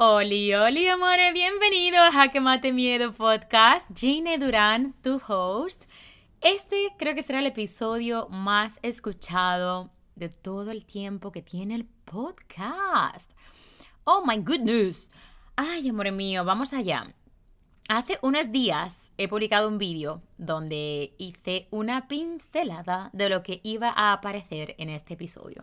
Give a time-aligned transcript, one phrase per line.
[0.00, 3.90] Oli, oli, amores, bienvenidos a Jaque Mate Miedo Podcast.
[3.98, 5.86] Gine Durán, tu host.
[6.40, 11.84] Este creo que será el episodio más escuchado de todo el tiempo que tiene el
[12.04, 13.32] podcast.
[14.04, 15.10] Oh my goodness.
[15.56, 17.12] Ay, amor mío, vamos allá.
[17.88, 23.88] Hace unos días he publicado un vídeo donde hice una pincelada de lo que iba
[23.88, 25.60] a aparecer en este episodio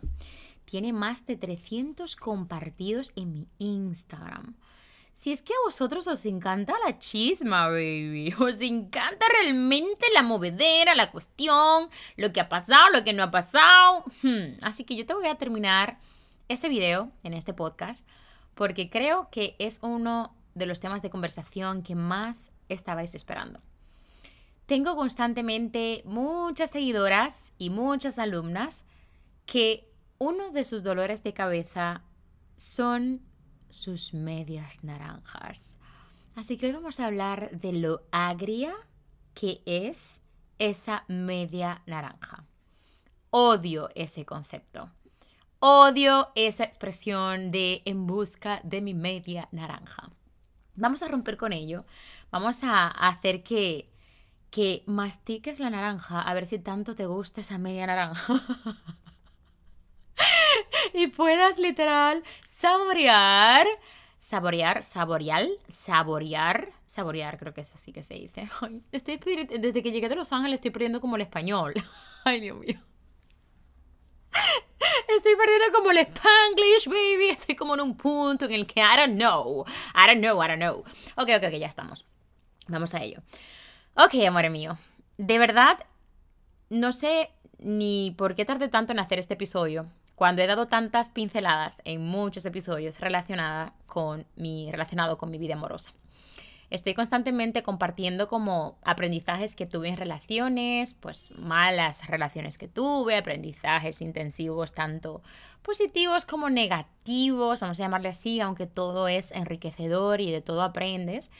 [0.66, 4.56] tiene más de 300 compartidos en mi Instagram.
[5.14, 8.34] Si es que a vosotros os encanta la chisma, baby.
[8.38, 11.88] Os encanta realmente la movedera, la cuestión,
[12.18, 14.04] lo que ha pasado, lo que no ha pasado.
[14.22, 15.96] Hmm, así que yo te voy a terminar
[16.48, 18.06] ese video en este podcast
[18.54, 23.60] porque creo que es uno de los temas de conversación que más estabais esperando.
[24.66, 28.84] Tengo constantemente muchas seguidoras y muchas alumnas
[29.46, 29.85] que
[30.18, 32.02] uno de sus dolores de cabeza
[32.56, 33.22] son
[33.68, 35.78] sus medias naranjas.
[36.34, 38.74] Así que hoy vamos a hablar de lo agria
[39.34, 40.20] que es
[40.58, 42.44] esa media naranja.
[43.30, 44.90] Odio ese concepto.
[45.58, 50.10] Odio esa expresión de en busca de mi media naranja.
[50.74, 51.84] Vamos a romper con ello.
[52.30, 53.90] Vamos a hacer que,
[54.50, 58.34] que mastiques la naranja a ver si tanto te gusta esa media naranja.
[60.94, 63.66] y puedas literal saborear,
[64.18, 68.48] saborear, saborear, saborear, saborear, creo que es así que se dice.
[68.92, 71.74] estoy, desde que llegué de Los Ángeles estoy perdiendo como el español.
[72.24, 72.78] Ay, Dios mío.
[75.08, 77.28] Estoy perdiendo como el Spanglish, baby.
[77.30, 79.64] Estoy como en un punto en el que I don't know.
[79.94, 80.80] I don't know, I don't know.
[81.16, 82.04] Ok, ok, ok, ya estamos.
[82.68, 83.22] Vamos a ello.
[83.94, 84.78] Ok, amor mío.
[85.16, 85.78] De verdad,
[86.68, 91.10] no sé ni por qué tardé tanto en hacer este episodio cuando he dado tantas
[91.10, 95.92] pinceladas en muchos episodios relacionada con mi, relacionado con mi vida amorosa.
[96.68, 104.02] Estoy constantemente compartiendo como aprendizajes que tuve en relaciones, pues malas relaciones que tuve, aprendizajes
[104.02, 105.22] intensivos tanto
[105.62, 111.30] positivos como negativos, vamos a llamarle así, aunque todo es enriquecedor y de todo aprendes.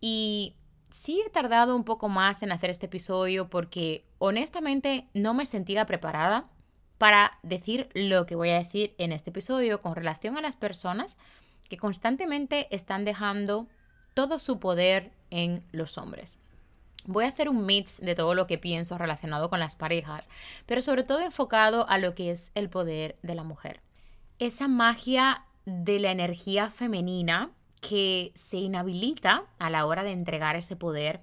[0.00, 0.54] Y
[0.90, 5.86] sí he tardado un poco más en hacer este episodio porque honestamente no me sentía
[5.86, 6.44] preparada
[6.98, 11.18] para decir lo que voy a decir en este episodio con relación a las personas
[11.68, 13.66] que constantemente están dejando
[14.14, 16.38] todo su poder en los hombres.
[17.06, 20.30] Voy a hacer un mix de todo lo que pienso relacionado con las parejas,
[20.64, 23.80] pero sobre todo enfocado a lo que es el poder de la mujer.
[24.38, 27.50] Esa magia de la energía femenina
[27.80, 31.20] que se inhabilita a la hora de entregar ese poder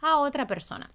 [0.00, 0.92] a otra persona.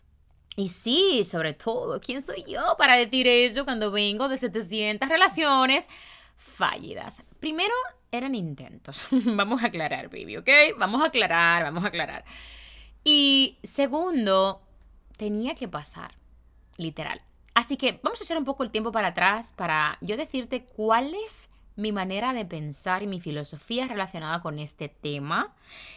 [0.56, 5.90] Y sí, sobre todo, ¿quién soy yo para decir eso cuando vengo de 700 relaciones
[6.36, 7.24] fallidas?
[7.40, 7.74] Primero,
[8.12, 9.08] eran intentos.
[9.12, 10.50] vamos a aclarar, baby, ¿ok?
[10.78, 12.26] Vamos a aclarar, vamos a aclarar.
[13.04, 14.62] Y segundo,
[15.18, 16.16] tenía que pasar,
[16.78, 17.22] literal.
[17.54, 21.50] Así que vamos a echar un poco el tiempo para atrás para yo decirte cuáles
[21.80, 25.54] mi manera de pensar y mi filosofía relacionada con este tema.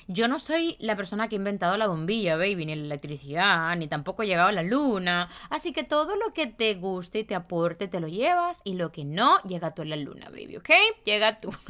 [0.06, 3.88] Yo no soy la persona que ha inventado la bombilla, baby, ni la electricidad, ni
[3.88, 5.28] tampoco he llegado a la luna.
[5.50, 8.60] Así que todo lo que te guste y te aporte, te lo llevas.
[8.65, 10.70] Y lo que no, llega tú a la luna, baby, ¿ok?
[11.04, 11.53] Llega tú.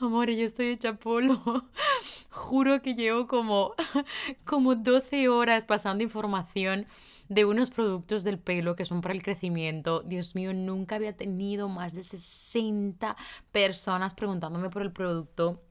[0.00, 1.64] Amor, yo estoy hecha polvo.
[2.30, 3.74] Juro que llevo como,
[4.44, 6.86] como 12 horas pasando información
[7.28, 10.02] de unos productos del pelo que son para el crecimiento.
[10.02, 13.16] Dios mío, nunca había tenido más de 60
[13.52, 15.62] personas preguntándome por el producto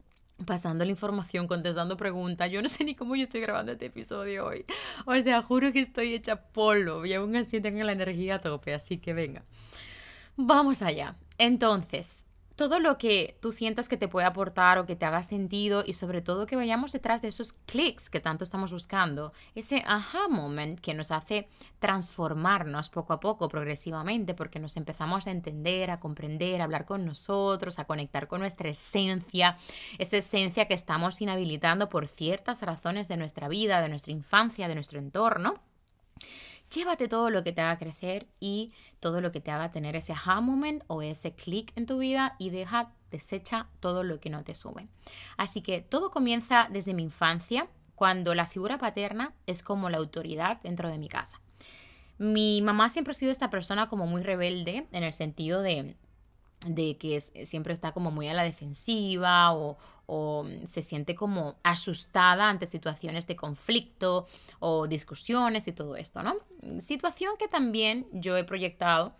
[0.45, 2.51] pasando la información, contestando preguntas.
[2.51, 4.65] Yo no sé ni cómo yo estoy grabando este episodio hoy.
[5.05, 8.73] O sea, juro que estoy hecha polvo y aún así tengo la energía a tope,
[8.73, 9.45] así que venga.
[10.35, 11.15] Vamos allá.
[11.37, 15.83] Entonces, todo lo que tú sientas que te puede aportar o que te haga sentido
[15.85, 20.27] y sobre todo que vayamos detrás de esos clics que tanto estamos buscando, ese aha
[20.29, 21.47] moment que nos hace
[21.79, 27.05] transformarnos poco a poco, progresivamente, porque nos empezamos a entender, a comprender, a hablar con
[27.05, 29.57] nosotros, a conectar con nuestra esencia,
[29.97, 34.75] esa esencia que estamos inhabilitando por ciertas razones de nuestra vida, de nuestra infancia, de
[34.75, 35.59] nuestro entorno.
[36.75, 40.11] Llévate todo lo que te haga crecer y todo lo que te haga tener ese
[40.11, 44.43] aha moment o ese clic en tu vida y deja, desecha todo lo que no
[44.43, 44.89] te sube.
[45.37, 50.59] Así que todo comienza desde mi infancia, cuando la figura paterna es como la autoridad
[50.63, 51.39] dentro de mi casa.
[52.17, 55.95] Mi mamá siempre ha sido esta persona como muy rebelde en el sentido de
[56.65, 62.49] de que siempre está como muy a la defensiva o, o se siente como asustada
[62.49, 64.27] ante situaciones de conflicto
[64.59, 66.35] o discusiones y todo esto, ¿no?
[66.79, 69.15] Situación que también yo he proyectado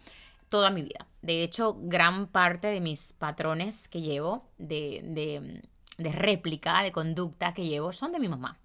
[0.49, 1.07] toda mi vida.
[1.21, 5.61] De hecho, gran parte de mis patrones que llevo, de, de,
[5.97, 8.57] de réplica, de conducta que llevo, son de mi mamá.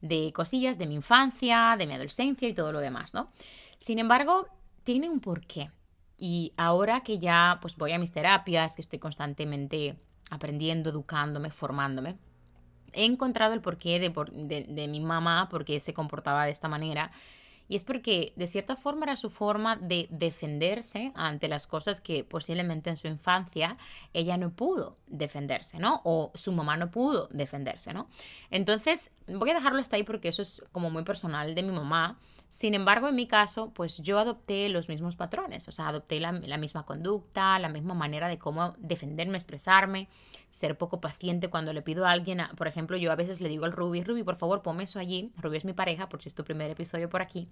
[0.00, 3.30] De cosillas de mi infancia, de mi adolescencia y todo lo demás, ¿no?
[3.78, 4.48] Sin embargo,
[4.84, 5.70] tiene un porqué.
[6.16, 9.96] Y ahora que ya pues voy a mis terapias, que estoy constantemente
[10.34, 12.16] aprendiendo, educándome, formándome,
[12.94, 17.10] he encontrado el porqué de, mi mamá, porque se comportaba de esta manera.
[17.66, 22.22] Y es porque de cierta forma era su forma de defenderse ante las cosas que
[22.22, 23.78] posiblemente en su infancia
[24.12, 26.02] ella no pudo defenderse, ¿no?
[26.04, 28.06] O su mamá no pudo defenderse, ¿no?
[28.50, 32.18] Entonces voy a dejarlo hasta ahí porque eso es como muy personal de mi mamá.
[32.54, 36.30] Sin embargo, en mi caso, pues yo adopté los mismos patrones, o sea, adopté la,
[36.30, 40.06] la, misma conducta, la misma manera de cómo defenderme, expresarme,
[40.54, 43.64] ser poco paciente cuando le pido a alguien, por ejemplo, yo a veces le digo
[43.64, 46.34] al Ruby, Ruby, por favor, ponme eso allí, Ruby es mi pareja, por si es
[46.34, 47.48] tu primer episodio por aquí,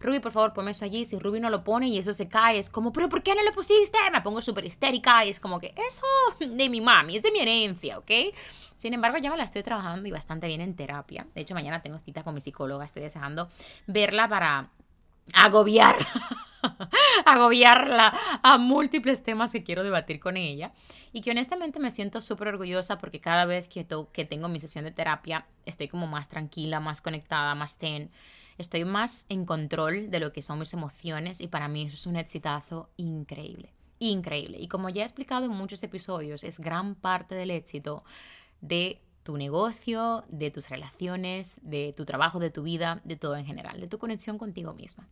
[0.00, 2.58] Ruby, por favor, ponme eso allí, si Ruby no lo pone y eso se cae,
[2.58, 3.98] es como, pero ¿por qué no lo pusiste?
[4.12, 6.04] Me pongo súper histérica y es como que eso
[6.40, 8.10] de mi mami, es de mi herencia, ¿ok?
[8.74, 11.26] Sin embargo, ya me la estoy trabajando y bastante bien en terapia.
[11.34, 13.48] De hecho, mañana tengo cita con mi psicóloga, estoy deseando
[13.86, 14.70] verla para
[15.34, 15.94] agobiar,
[17.24, 18.12] agobiarla
[18.42, 20.72] a múltiples temas que quiero debatir con ella.
[21.12, 24.84] Y que honestamente me siento súper orgullosa porque cada vez que, que tengo mi sesión
[24.84, 28.10] de terapia estoy como más tranquila, más conectada, más zen.
[28.58, 32.06] Estoy más en control de lo que son mis emociones y para mí eso es
[32.06, 33.72] un exitazo increíble.
[33.98, 34.58] Increíble.
[34.60, 38.02] Y como ya he explicado en muchos episodios, es gran parte del éxito
[38.60, 43.44] de tu negocio, de tus relaciones, de tu trabajo, de tu vida, de todo en
[43.44, 45.08] general, de tu conexión contigo misma.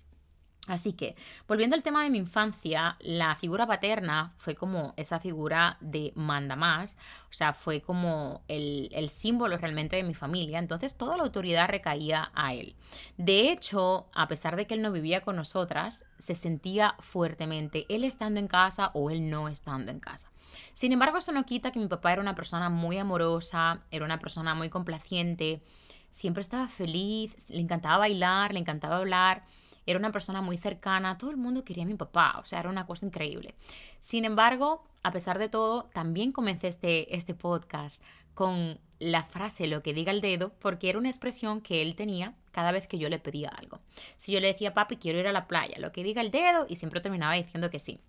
[0.66, 1.16] Así que,
[1.46, 6.56] volviendo al tema de mi infancia, la figura paterna fue como esa figura de manda
[6.56, 11.22] más, o sea, fue como el, el, símbolo realmente de mi familia, entonces toda la
[11.22, 12.74] autoridad recaía a él.
[13.16, 18.04] De hecho, a pesar de que él no vivía con nosotras, se sentía fuertemente, él
[18.04, 20.30] estando en casa o él no estando en casa.
[20.74, 24.18] Sin embargo, eso no quita que mi papá era una persona muy amorosa, era una
[24.18, 25.62] persona muy complaciente,
[26.10, 29.44] siempre estaba feliz, le encantaba bailar, le encantaba hablar
[29.90, 32.68] era una persona muy cercana, todo el mundo quería a mi papá, o sea, era
[32.68, 33.54] una cosa increíble.
[34.00, 38.02] Sin embargo, a pesar de todo, también comencé este, este podcast
[38.34, 42.34] con la frase lo que diga el dedo, porque era una expresión que él tenía
[42.52, 43.78] cada vez que yo le pedía algo.
[44.16, 46.66] Si yo le decía, papi, quiero ir a la playa, lo que diga el dedo,
[46.68, 48.00] y siempre terminaba diciendo que sí.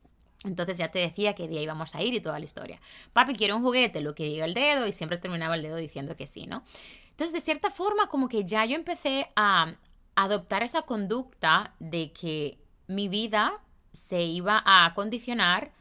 [0.46, 2.80] Entonces ya te decía qué día íbamos a ir y toda la historia.
[3.14, 6.16] Papi, quiero un juguete, lo que diga el dedo, y siempre terminaba el dedo diciendo
[6.16, 6.64] que sí, ¿no?
[7.12, 9.76] Entonces, de cierta forma, como que ya yo empecé a,
[10.24, 13.62] adoptar esa conducta de que mi vida
[13.92, 15.72] se iba a condicionar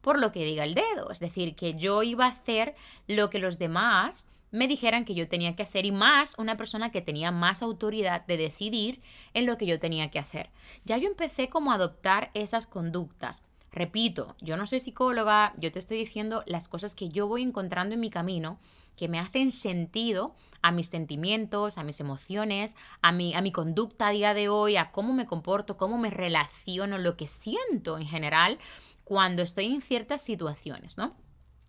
[0.00, 1.10] por lo que diga el dedo.
[1.10, 2.74] Es decir, que yo iba a hacer
[3.06, 6.90] lo que los demás me dijeran que yo tenía que hacer y más una persona
[6.90, 9.00] que tenía más autoridad de decidir
[9.32, 10.50] en lo que yo tenía que hacer.
[10.84, 13.44] Ya yo empecé como a adoptar esas conductas.
[13.72, 17.94] Repito, yo no soy psicóloga, yo te estoy diciendo las cosas que yo voy encontrando
[17.94, 18.58] en mi camino
[18.96, 24.08] que me hacen sentido a mis sentimientos, a mis emociones, a mi, a mi conducta
[24.08, 28.06] a día de hoy, a cómo me comporto, cómo me relaciono, lo que siento en
[28.06, 28.58] general
[29.04, 31.16] cuando estoy en ciertas situaciones, ¿no?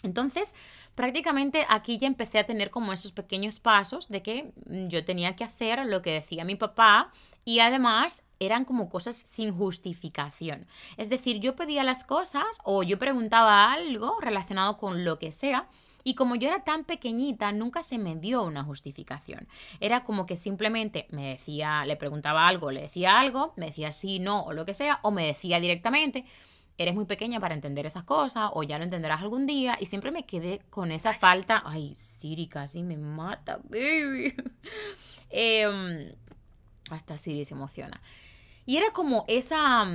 [0.03, 0.55] Entonces,
[0.95, 5.35] prácticamente aquí ya empecé a tener como esos pequeños pasos de que mm, yo tenía
[5.35, 7.11] que hacer lo que decía mi papá
[7.45, 10.67] y además eran como cosas sin justificación.
[10.97, 15.67] Es decir, yo pedía las cosas o yo preguntaba algo relacionado con lo que sea
[16.03, 19.47] y como yo era tan pequeñita, nunca se me dio una justificación.
[19.79, 24.19] Era como que simplemente me decía, le preguntaba algo, le decía algo, me decía sí,
[24.19, 26.25] no o lo que sea, o me decía directamente,
[26.81, 30.11] eres muy pequeña para entender esas cosas, o ya lo entenderás algún día, y siempre
[30.11, 34.33] me quedé con esa falta, ay, Siri casi me mata, baby.
[35.33, 36.11] Em,
[36.89, 38.01] hasta Siri se emociona.
[38.65, 39.87] Y era como esa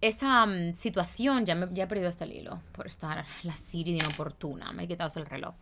[0.00, 3.92] esa mm, situación, ya, me, ya he perdido hasta el hilo por estar la Siri
[3.92, 5.54] de inoportuna, me he quitado el reloj.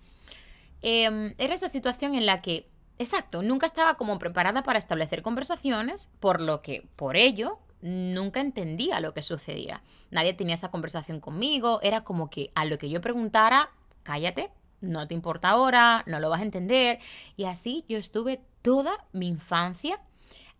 [0.82, 2.68] Em, era esa situación en la que,
[2.98, 9.00] exacto, nunca estaba como preparada para establecer conversaciones, por lo que, por ello, nunca entendía
[9.00, 9.82] lo que sucedía.
[10.10, 13.70] Nadie tenía esa conversación conmigo, era como que a lo que yo preguntara,
[14.02, 14.50] cállate,
[14.80, 16.98] no te importa ahora, no lo vas a entender.
[17.36, 20.00] Y así yo estuve toda mi infancia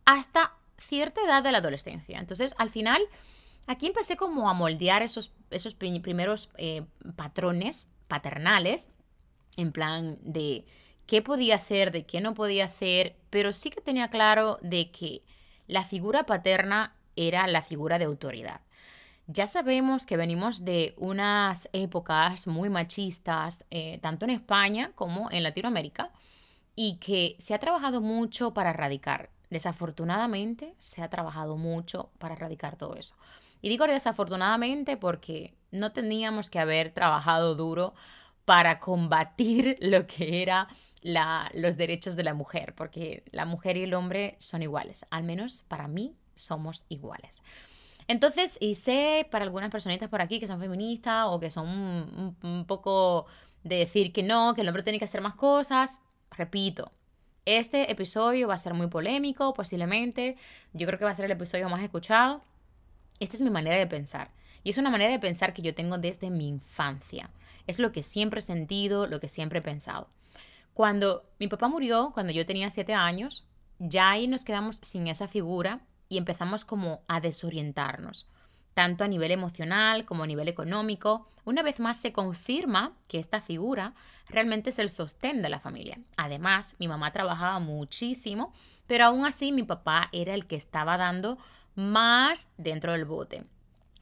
[0.04, 2.18] hasta cierta edad de la adolescencia.
[2.18, 3.08] Entonces, al final
[3.66, 6.84] Aquí empecé como a moldear esos, esos primeros eh,
[7.16, 8.92] patrones paternales,
[9.56, 10.64] en plan de
[11.06, 15.22] qué podía hacer, de qué no podía hacer, pero sí que tenía claro de que
[15.66, 18.60] la figura paterna era la figura de autoridad.
[19.26, 25.42] Ya sabemos que venimos de unas épocas muy machistas, eh, tanto en España como en
[25.42, 26.10] Latinoamérica,
[26.76, 32.76] y que se ha trabajado mucho para erradicar desafortunadamente se ha trabajado mucho para erradicar
[32.76, 33.14] todo eso.
[33.62, 37.94] Y digo desafortunadamente porque no teníamos que haber trabajado duro
[38.44, 40.68] para combatir lo que era
[41.52, 45.62] los derechos de la mujer, porque la mujer y el hombre son iguales, al menos
[45.62, 47.42] para mí somos iguales.
[48.06, 52.64] Entonces, y sé para algunas personitas por aquí que son feministas o que son un,
[52.66, 53.26] poco
[53.62, 56.90] de decir que no, que el hombre tiene que hacer más cosas, repito,
[57.46, 60.36] este episodio va a ser muy polémico, posiblemente.
[60.72, 62.42] Yo creo que va a ser el episodio más escuchado.
[63.20, 64.30] Esta es mi manera de pensar.
[64.62, 67.30] Y es una manera de pensar que yo tengo desde mi infancia.
[67.66, 70.08] Es lo que siempre he sentido, lo que siempre he pensado.
[70.72, 73.46] Cuando mi papá murió, cuando yo tenía siete años,
[73.78, 75.80] ya ahí nos quedamos sin esa figura
[76.14, 78.28] y empezamos como a desorientarnos,
[78.72, 81.26] tanto a nivel emocional como a nivel económico.
[81.44, 83.94] Una vez más se confirma que esta figura
[84.28, 85.98] realmente es el sostén de la familia.
[86.16, 88.52] Además, mi mamá trabajaba muchísimo,
[88.86, 91.36] pero aún así mi papá era el que estaba dando
[91.74, 93.44] más dentro del bote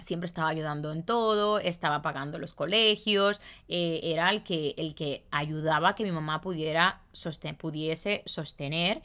[0.01, 5.25] siempre estaba ayudando en todo, estaba pagando los colegios, eh, era el que, el que
[5.31, 7.01] ayudaba a que mi mamá pudiera
[7.57, 9.01] pudiese sostener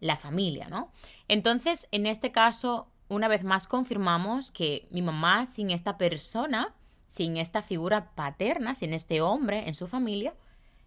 [0.00, 0.90] la familia, ¿no?
[1.28, 6.74] Entonces, en este caso, una vez más confirmamos que mi mamá sin esta persona,
[7.06, 10.34] sin esta figura paterna, sin este hombre en su familia,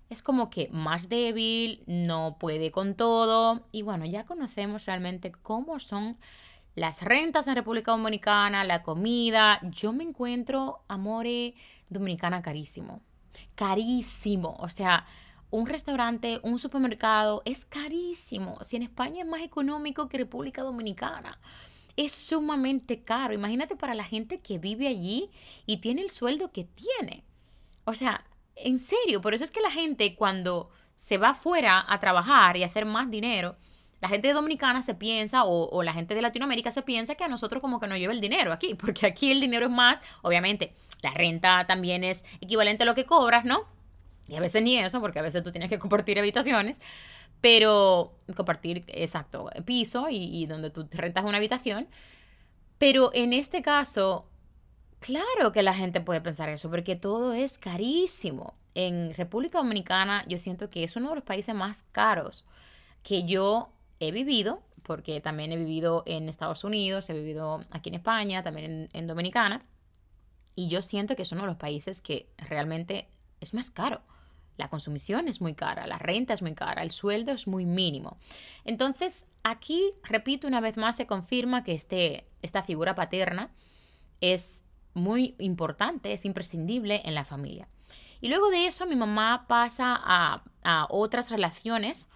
[0.09, 5.79] es como que más débil, no puede con todo y bueno, ya conocemos realmente cómo
[5.79, 6.17] son
[6.75, 9.59] las rentas en República Dominicana, la comida.
[9.63, 11.55] Yo me encuentro, amore,
[11.89, 13.01] dominicana carísimo.
[13.55, 14.55] Carísimo.
[14.59, 15.05] O sea,
[15.53, 18.57] un restaurante, un supermercado es carísimo.
[18.63, 21.37] Si en España es más económico que República Dominicana.
[21.95, 23.35] Es sumamente caro.
[23.35, 25.29] Imagínate para la gente que vive allí
[25.67, 27.23] y tiene el sueldo que tiene.
[27.85, 31.99] O sea, en serio, por eso es que la gente cuando se va afuera a
[31.99, 33.51] trabajar y a hacer más dinero,
[34.01, 37.61] la gente dominicana se piensa, o, la gente de Latinoamérica se piensa que a nosotros
[37.61, 41.11] como que nos lleva el dinero aquí, porque aquí el dinero es más, obviamente, la
[41.11, 43.67] renta también es equivalente a lo que cobras, ¿no?
[44.27, 46.81] Y a veces ni eso, porque a veces tú tienes que compartir habitaciones,
[47.41, 51.87] pero compartir, exacto, piso y, y donde tú rentas una habitación.
[52.77, 54.27] Pero en este caso,
[54.99, 58.55] claro que la gente puede pensar eso, porque todo es carísimo.
[58.75, 62.45] En República Dominicana yo siento que es uno de los países más caros
[63.03, 67.95] que yo he vivido, porque también he vivido en Estados Unidos, he vivido aquí en
[67.95, 69.63] España, también en, Dominicana,
[70.55, 73.07] y yo siento que es uno de los países que realmente
[73.39, 74.01] es más caro.
[74.57, 78.17] La consumición es muy cara, la renta es muy cara, el sueldo es muy mínimo.
[78.65, 83.51] Entonces, aquí, repito una vez más, se confirma que este, esta figura paterna
[84.21, 87.67] es muy importante, es imprescindible en la familia.
[88.21, 92.09] Y luego de eso, mi mamá pasa a, a otras relaciones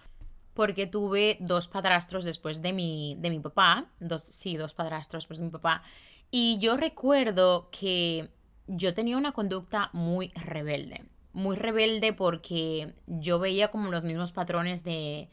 [0.54, 5.38] porque tuve dos padrastros después de mi, de mi papá, dos, sí, dos padrastros después
[5.38, 5.82] de mi papá,
[6.30, 8.28] y yo recuerdo que
[8.66, 14.84] yo tenía una conducta muy rebelde, muy rebelde porque yo veía como los mismos patrones
[14.84, 15.28] de,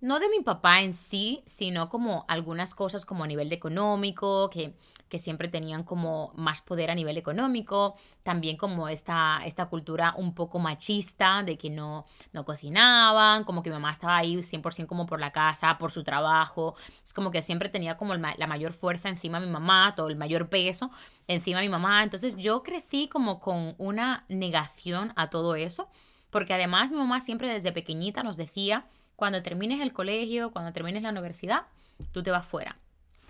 [0.00, 4.74] no de mi papá en sí, sino como algunas cosas como a nivel económico, que,
[5.08, 10.34] que, siempre tenían como más poder a nivel económico, también como esta, esta cultura un
[10.34, 15.04] poco machista de que no, no cocinaban, como que mi mamá estaba ahí 100% como
[15.04, 19.10] por la casa, por su trabajo, es como que siempre tenía como la mayor fuerza
[19.10, 20.90] encima de mi mamá, todo el mayor peso
[21.28, 25.88] encima de mi mamá, entonces yo crecí como con una negación a todo eso,
[26.30, 28.86] porque además mi mamá siempre desde pequeñita nos decía,
[29.20, 31.66] cuando termines el colegio, cuando termines la universidad,
[32.10, 32.78] tú te vas fuera.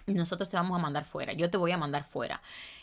[0.06, 2.40] Nosotros te vamos a mandar fuera, yo te voy a mandar fuera.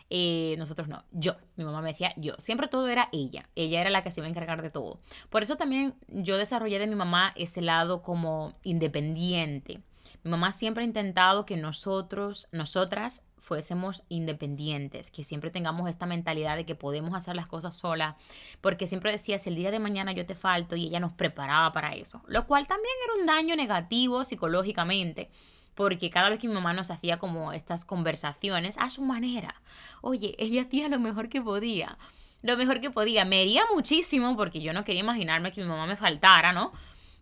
[0.09, 1.37] Eh, nosotros no, yo.
[1.55, 2.35] Mi mamá me decía yo.
[2.37, 3.47] Siempre todo era ella.
[3.55, 4.99] Ella era la que se iba a encargar de todo.
[5.29, 9.79] Por eso también yo desarrollé de mi mamá ese lado como independiente.
[10.23, 16.57] Mi mamá siempre ha intentado que nosotros, nosotras, fuésemos independientes, que siempre tengamos esta mentalidad
[16.57, 18.15] de que podemos hacer las cosas solas,
[18.59, 21.71] porque siempre decía, si el día de mañana yo te falto y ella nos preparaba
[21.71, 25.29] para eso, lo cual también era un daño negativo psicológicamente,
[25.75, 29.61] porque cada vez que mi mamá nos hacía como estas conversaciones a su manera,
[30.01, 31.97] oye, ella hacía lo mejor que podía,
[32.41, 35.85] lo mejor que podía, me hería muchísimo porque yo no quería imaginarme que mi mamá
[35.85, 36.73] me faltara, ¿no?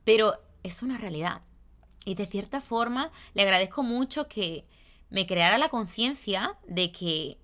[0.04, 1.42] Pero es una realidad.
[2.06, 4.66] Y de cierta forma le agradezco mucho que
[5.10, 7.38] me creara la conciencia de que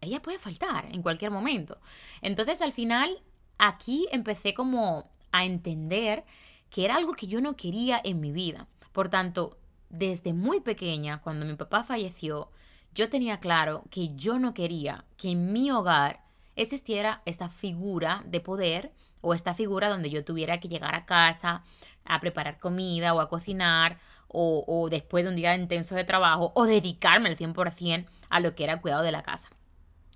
[0.00, 1.78] ella puede faltar en cualquier momento.
[2.22, 3.22] Entonces al final
[3.58, 6.24] aquí empecé como a entender
[6.70, 8.68] que era algo que yo no quería en mi vida.
[8.92, 9.58] Por tanto,
[9.90, 12.48] desde muy pequeña, cuando mi papá falleció,
[12.94, 16.24] yo tenía claro que yo no quería que en mi hogar
[16.56, 18.92] existiera esta figura de poder
[19.24, 21.62] o esta figura donde yo tuviera que llegar a casa
[22.04, 26.66] a preparar comida o a cocinar o, después de un día intenso de trabajo o
[26.66, 29.48] dedicarme al 100% a lo que era cuidado de la casa.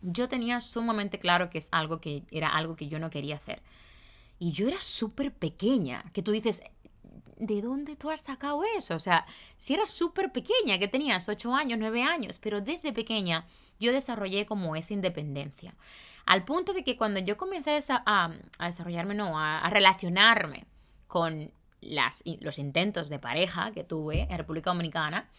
[0.02, 3.62] Yo tenía sumamente claro que es algo que era algo que yo no quería hacer.
[4.40, 6.62] Y yo era súper pequeña, que tú dices,
[7.36, 8.94] ¿de dónde tú has sacado eso?
[8.94, 9.24] O sea,
[9.56, 13.46] si eras súper pequeña, que tenías 8 años, 9 años, pero desde pequeña
[13.78, 15.74] yo desarrollé como esa independencia.
[16.28, 18.30] Al punto de que cuando yo comencé a,
[18.60, 20.66] desarrollarme, no, a, relacionarme
[21.06, 25.30] con los intentos de pareja que tuve en República Dominicana,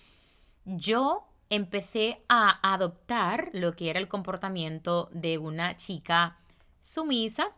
[0.66, 6.40] yo empecé a adoptar lo que era el comportamiento de una chica
[6.80, 7.52] sumisa.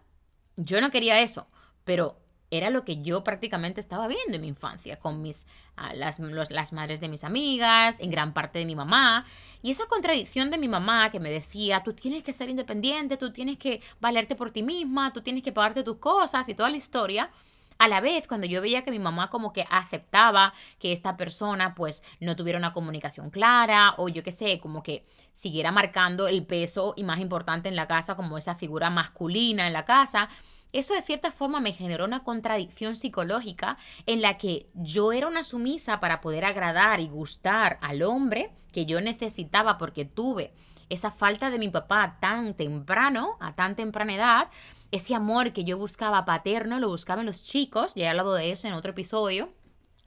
[0.58, 1.48] Yo no quería eso,
[1.86, 2.21] pero
[2.52, 5.48] era lo que yo prácticamente estaba viendo en mi infancia, con mis,
[5.94, 9.26] las, las madres de mis amigas, en gran parte de mi mamá.
[9.62, 13.32] Y esa contradicción de mi mamá que me decía, tú tienes que ser independiente, tú
[13.32, 16.78] tienes que valerte por ti misma, tú tienes que pagarte tus cosas y toda la
[16.78, 17.32] historia.
[17.78, 21.74] A la vez, cuando yo veía que mi mamá como que aceptaba que esta persona
[21.74, 25.04] pues no tuviera una comunicación clara o yo qué sé, como que
[25.34, 29.74] siguiera marcando el peso y más importante en la casa como esa figura masculina en
[29.74, 30.30] la casa,
[30.74, 35.44] eso de cierta forma me generó una contradicción psicológica en la que yo era una
[35.44, 40.52] sumisa para poder agradar y gustar al hombre que yo necesitaba porque tuve
[40.90, 44.48] esa falta de mi papá tan temprano, a tan temprana edad,
[44.92, 48.52] ese amor que yo buscaba paterno, lo buscaba en los chicos, ya he hablado de
[48.52, 49.50] eso en otro episodio.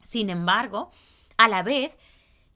[0.03, 0.91] Sin embargo,
[1.39, 1.97] a la vez,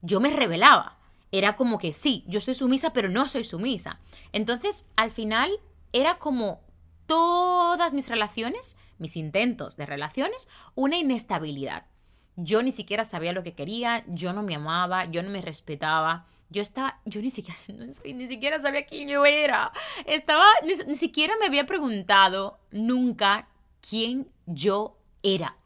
[0.01, 0.99] yo me rebelaba.
[1.31, 3.99] Era como que sí, yo soy sumisa, pero no soy sumisa.
[4.31, 5.51] Entonces, al final,
[5.91, 6.61] era como
[7.09, 11.87] todas mis relaciones, mis intentos de relaciones, una inestabilidad.
[12.35, 16.27] Yo ni siquiera sabía lo que quería, yo no me amaba, yo no me respetaba.
[16.51, 17.59] Yo estaba, yo ni siquiera,
[18.05, 19.71] ni siquiera sabía quién yo era.
[20.05, 23.49] Estaba, ni, siquiera me había preguntado nunca
[23.81, 25.57] quién yo era.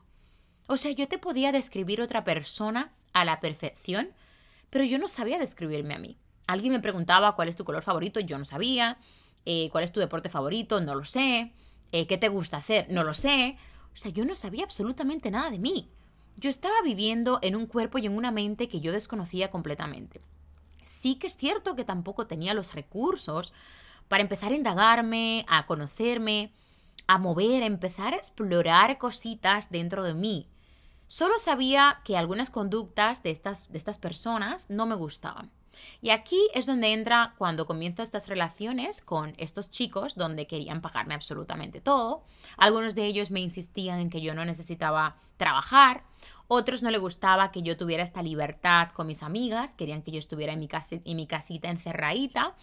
[0.68, 4.14] O sea, yo te podía describir otra persona a la perfección,
[4.70, 6.18] pero yo no sabía describirme a mí.
[6.48, 8.98] Alguien me preguntaba cuál es tu color favorito, yo no sabía.
[9.46, 11.54] Eh, cuál es tu deporte favorito, no lo sé,
[11.92, 13.58] eh, qué te gusta hacer, no lo sé.
[13.94, 15.89] O sea, yo no sabía absolutamente nada de mí.
[16.38, 20.22] Yo estaba viviendo en un cuerpo y en una mente que yo desconocía completamente.
[20.86, 23.54] Sí que es cierto que tampoco tenía los recursos
[24.08, 26.52] para empezar a indagarme, a conocerme,
[27.08, 30.48] a mover, a empezar a explorar cositas dentro de mí.
[31.08, 35.52] Solo sabía que algunas conductas de estas, de estas personas no me gustaban.
[36.02, 41.14] Y aquí es donde entra cuando comienzo estas relaciones con estos chicos donde querían pagarme
[41.14, 42.24] absolutamente todo.
[42.58, 46.04] Algunos de ellos me insistían en que yo no necesitaba trabajar.
[46.48, 50.20] Otros no le gustaba que yo tuviera esta libertad con mis amigas, querían que yo
[50.20, 52.56] estuviera en mi, en mi casita encerradita.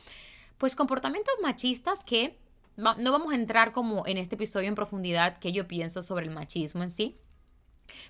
[0.58, 2.38] Pues comportamientos machistas que
[2.76, 6.30] no vamos a entrar como en este episodio en profundidad que yo pienso sobre el
[6.30, 7.16] machismo en sí,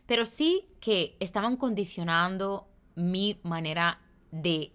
[0.06, 4.72] pero sí que estaban condicionando mi manera de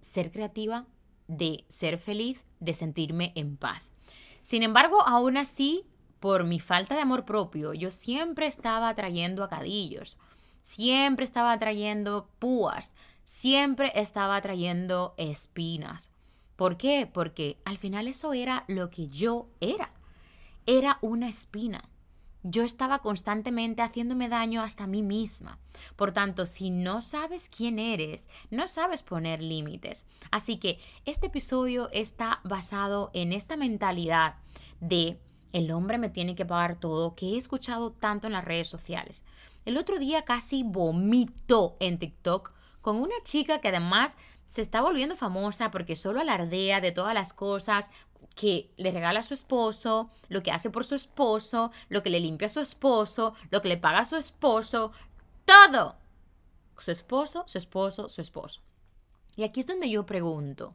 [0.00, 0.86] ser creativa,
[1.28, 3.92] de ser feliz, de sentirme en paz.
[4.42, 5.84] Sin embargo, aún así,
[6.18, 10.18] por mi falta de amor propio, yo siempre estaba atrayendo acadillos,
[10.60, 16.14] siempre estaba atrayendo púas, siempre estaba atrayendo espinas.
[16.56, 17.08] ¿Por qué?
[17.12, 19.92] Porque al final eso era lo que yo era.
[20.66, 21.89] Era una espina
[22.42, 25.58] yo estaba constantemente haciéndome daño hasta a mí misma.
[25.96, 30.06] Por tanto, si no sabes quién eres, no sabes poner límites.
[30.30, 34.36] Así que este episodio está basado en esta mentalidad
[34.80, 35.18] de
[35.52, 39.24] el hombre me tiene que pagar todo que he escuchado tanto en las redes sociales.
[39.64, 45.16] El otro día casi vomito en TikTok con una chica que además se está volviendo
[45.16, 47.90] famosa porque solo alardea de todas las cosas
[48.34, 52.20] que le regala a su esposo, lo que hace por su esposo, lo que le
[52.20, 54.92] limpia a su esposo, lo que le paga a su esposo,
[55.44, 55.96] todo.
[56.78, 58.62] Su esposo, su esposo, su esposo.
[59.36, 60.74] Y aquí es donde yo pregunto,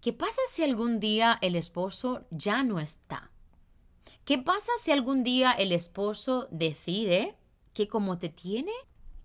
[0.00, 3.30] ¿qué pasa si algún día el esposo ya no está?
[4.24, 7.36] ¿Qué pasa si algún día el esposo decide
[7.72, 8.72] que como te tiene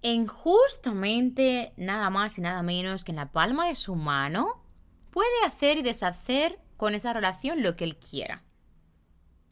[0.01, 4.61] en justamente nada más y nada menos que en la palma de su mano,
[5.11, 8.41] puede hacer y deshacer con esa relación lo que él quiera.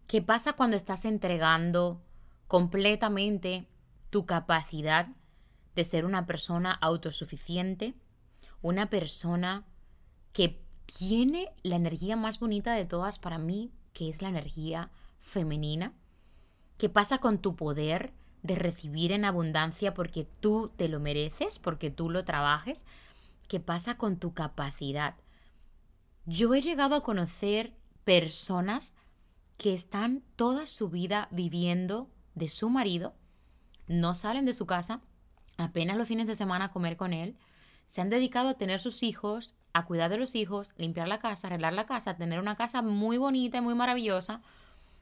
[0.07, 2.01] ¿Qué pasa cuando estás entregando
[2.47, 3.67] completamente
[4.09, 5.09] tu capacidad
[5.75, 7.95] de ser una persona autosuficiente,
[8.61, 9.65] una persona
[10.31, 15.91] que tiene la energía más bonita de todas para mí, que es la energía femenina?
[16.77, 21.91] ¿Qué pasa con tu poder de recibir en abundancia porque tú te lo mereces, porque
[21.91, 22.85] tú lo trabajes?
[23.49, 25.17] ¿Qué pasa con tu capacidad
[26.27, 28.97] yo he llegado a conocer personas
[29.57, 33.15] que están toda su vida viviendo de su marido,
[33.87, 34.99] no salen de su casa,
[35.57, 37.37] apenas los fines de semana comer con él,
[37.85, 41.47] se han dedicado a tener sus hijos, a cuidar de los hijos, limpiar la casa,
[41.47, 44.41] arreglar la casa, tener una casa muy bonita y muy maravillosa,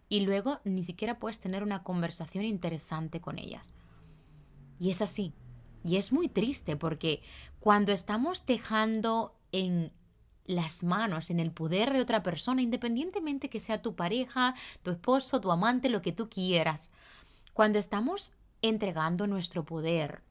[0.07, 3.73] y luego ni siquiera puedes tener una conversación interesante con ellas.
[4.79, 5.33] Y es así.
[5.83, 7.23] Y es muy triste porque
[7.59, 9.91] cuando estamos dejando en
[10.45, 15.41] las manos, en el poder de otra persona, independientemente que sea tu pareja, tu esposo,
[15.41, 16.91] tu amante, lo que tú quieras,
[17.53, 20.21] cuando estamos entregando nuestro poder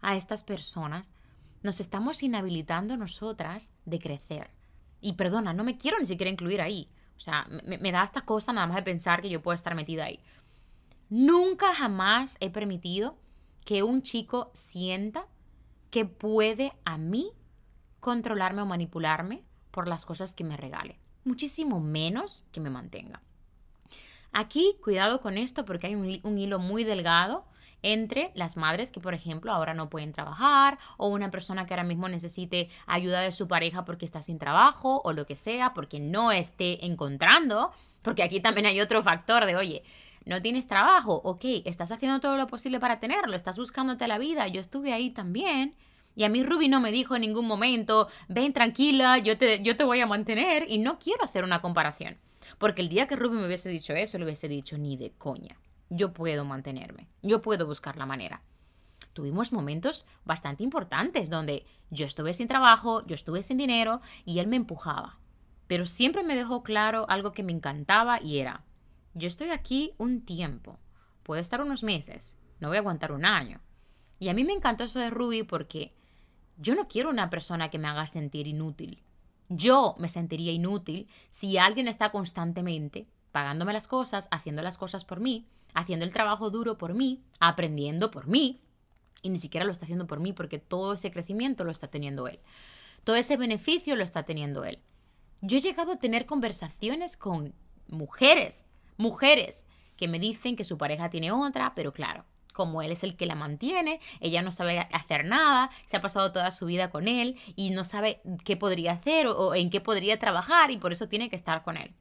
[0.00, 1.14] a estas personas,
[1.62, 4.50] nos estamos inhabilitando nosotras de crecer.
[5.00, 6.88] Y perdona, no me quiero ni siquiera incluir ahí.
[7.16, 10.04] O sea, me, da esta cosa nada más de pensar que yo puedo estar metida
[10.04, 10.20] ahí.
[11.08, 13.16] Nunca jamás he permitido
[13.64, 15.26] que un chico sienta
[15.90, 17.30] que puede a mí
[18.00, 19.43] controlarme o manipularme
[19.74, 21.00] por las cosas que me regale.
[21.24, 23.20] Muchísimo menos que me mantenga.
[24.30, 27.44] Aquí, cuidado con esto porque hay un, hilo muy delgado
[27.82, 31.82] entre las madres que, por ejemplo, ahora no pueden trabajar o una persona que ahora
[31.82, 35.98] mismo necesite ayuda de su pareja porque está sin trabajo o lo que sea, porque
[35.98, 39.82] no esté encontrando, porque aquí también hay otro factor de, oye,
[40.24, 44.46] no tienes trabajo, ok, estás haciendo todo lo posible para tenerlo, estás buscándote la vida,
[44.46, 45.74] yo estuve ahí también.
[46.16, 49.76] Y a mí Ruby no me dijo en ningún momento, ven tranquila, yo te, yo
[49.76, 52.16] te voy a mantener y no quiero hacer una comparación.
[52.58, 55.56] Porque el día que Ruby me hubiese dicho eso, le hubiese dicho ni de coña
[55.90, 58.42] yo puedo mantenerme, yo puedo buscar la manera.
[59.12, 64.48] Tuvimos momentos bastante importantes donde yo estuve sin trabajo, yo estuve sin dinero y él
[64.48, 65.18] me empujaba.
[65.68, 68.64] Pero siempre me dejó claro algo que me encantaba y era,
[69.14, 70.80] yo estoy aquí un tiempo,
[71.22, 73.60] puedo estar unos meses, no voy a aguantar un año.
[74.18, 75.94] Y a mí me encantó eso de Ruby porque
[76.56, 79.02] yo no quiero una persona que me haga sentir inútil.
[79.48, 85.18] Yo me sentiría inútil si alguien está constantemente pagándome las cosas, haciendo las cosas por
[85.18, 88.60] mí, haciendo el trabajo duro por mí, aprendiendo por mí,
[89.22, 92.28] y ni siquiera lo está haciendo por mí porque todo ese crecimiento lo está teniendo
[92.28, 92.38] él.
[93.02, 94.78] Todo ese beneficio lo está teniendo él.
[95.40, 97.54] Yo he llegado a tener conversaciones con
[97.88, 98.66] mujeres,
[98.98, 103.16] mujeres que me dicen que su pareja tiene otra, pero claro, como él es el
[103.16, 107.08] que la mantiene, ella no sabe hacer nada, se ha pasado toda su vida con
[107.08, 111.08] él y no sabe qué podría hacer o, en qué podría trabajar y por eso
[111.08, 111.92] tiene que estar con él.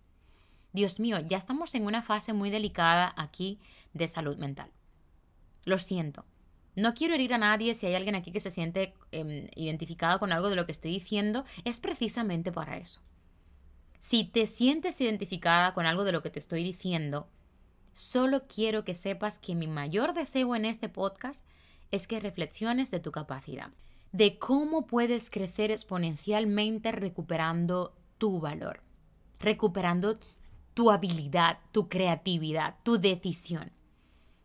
[0.72, 3.60] Dios mío, ya estamos en una fase muy delicada aquí
[3.94, 4.72] de salud mental.
[5.66, 6.24] Lo siento.
[6.76, 10.32] No quiero herir a nadie si hay alguien aquí que se siente em, identificado con
[10.32, 13.02] algo de lo que estoy diciendo, es precisamente para eso.
[13.98, 17.28] Si te sientes identificada con algo de lo que te estoy diciendo,
[17.94, 21.46] solo quiero que sepas que mi mayor deseo en este podcast
[21.92, 23.70] es que reflexiones de tu capacidad,
[24.12, 28.82] de cómo puedes crecer exponencialmente recuperando tu valor,
[29.40, 30.20] recuperando
[30.74, 33.72] tu habilidad, tu creatividad, tu decisión.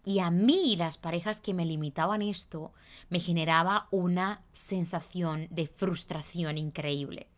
[0.05, 2.73] Y a mí las parejas que me limitaban esto
[3.09, 7.29] me generaba una sensación de frustración increíble.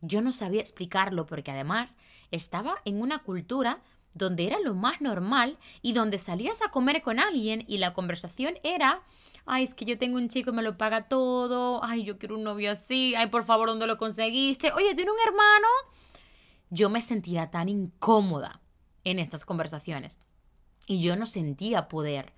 [0.00, 1.98] Yo no sabía explicarlo porque además
[2.30, 3.82] estaba en una cultura
[4.14, 8.54] donde era lo más normal y donde salías a comer con alguien y la conversación
[8.62, 9.02] era,
[9.46, 12.36] ay, es que yo tengo un chico y me lo paga todo, ay, yo quiero
[12.36, 14.72] un novio así, ay, por favor, ¿dónde lo conseguiste?
[14.72, 15.68] Oye, ¿tiene un hermano?
[16.70, 18.62] yo me sentía tan incómoda
[19.04, 20.20] en estas conversaciones
[20.86, 22.32] y yo no sentía poder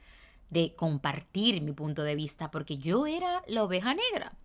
[0.50, 4.36] de compartir mi punto de vista porque yo era la oveja negra.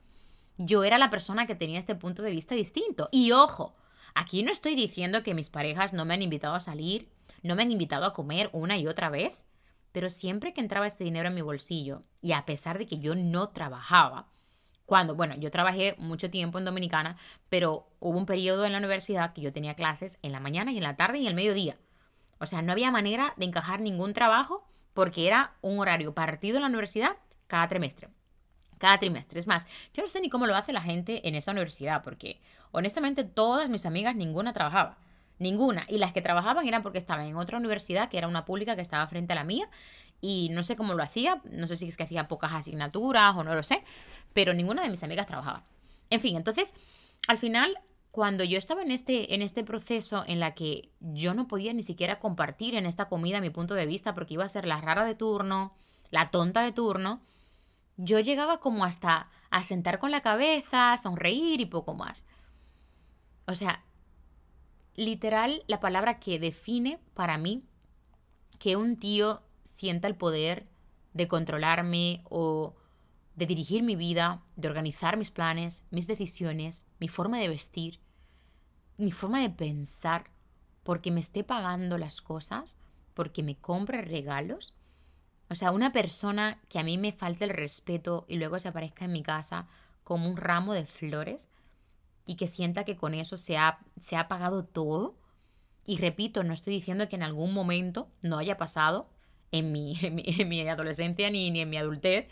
[0.57, 3.09] Yo era la persona que tenía este punto de vista distinto.
[3.11, 3.75] Y ojo,
[4.17, 7.07] aquí no estoy diciendo que mis parejas no me han invitado a salir,
[7.43, 9.43] no me han invitado a comer una y otra vez,
[9.91, 13.13] pero siempre que entraba este dinero en mi bolsillo y a pesar de que yo
[13.13, 14.27] no trabajaba,
[14.85, 17.17] cuando, bueno, yo trabajé mucho tiempo en Dominicana,
[17.49, 20.77] pero hubo un periodo en la universidad que yo tenía clases en la mañana y
[20.77, 21.77] en la tarde y en el mediodía.
[22.39, 26.63] O sea, no había manera de encajar ningún trabajo porque era un horario partido en
[26.63, 28.09] la universidad cada trimestre.
[28.77, 29.39] Cada trimestre.
[29.39, 32.39] Es más, yo no sé ni cómo lo hace la gente en esa universidad, porque
[32.71, 34.97] honestamente todas mis amigas, ninguna trabajaba.
[35.39, 35.85] Ninguna.
[35.87, 38.81] Y las que trabajaban eran porque estaban en otra universidad, que era una pública que
[38.81, 39.69] estaba frente a la mía,
[40.19, 41.41] y no sé cómo lo hacía.
[41.51, 43.83] No sé si es que hacía pocas asignaturas o no lo sé
[44.37, 45.63] pero ninguna de mis amigas trabajaba.
[46.11, 46.75] En fin, entonces,
[47.27, 47.75] al final,
[48.11, 51.81] cuando yo estaba en este, en este proceso en la que yo no podía ni
[51.81, 55.05] siquiera compartir en esta comida mi punto de vista porque iba a ser la rara
[55.05, 55.73] de turno,
[56.11, 57.19] la tonta de turno,
[57.97, 62.25] yo llegaba como hasta a sentar con la cabeza, a sonreír y poco más.
[63.45, 63.83] O sea,
[64.95, 67.63] literal la palabra que define para mí
[68.59, 70.67] que un tío sienta el poder
[71.13, 72.75] de controlarme o
[73.35, 77.99] de dirigir mi vida, de organizar mis planes, mis decisiones, mi forma de vestir,
[78.97, 80.31] mi forma de pensar,
[80.83, 82.79] porque me esté pagando las cosas,
[83.13, 84.76] porque me compre regalos,
[85.49, 89.05] O sea, una persona que a mí me falte el respeto y luego se aparezca
[89.05, 89.67] en mi casa
[90.03, 91.49] como un ramo de flores
[92.25, 95.15] y que sienta que con eso se ha, se ha pagado todo.
[95.85, 99.09] Y repito, no estoy diciendo que en algún momento no haya pasado
[99.51, 102.27] en mi, en mi, adolescencia ni, ni en mi adultez.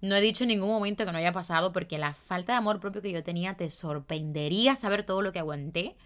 [0.00, 2.78] No he dicho en ningún momento que no haya pasado porque la falta de amor
[2.78, 5.96] propio que yo tenía te sorprendería saber todo lo que aguanté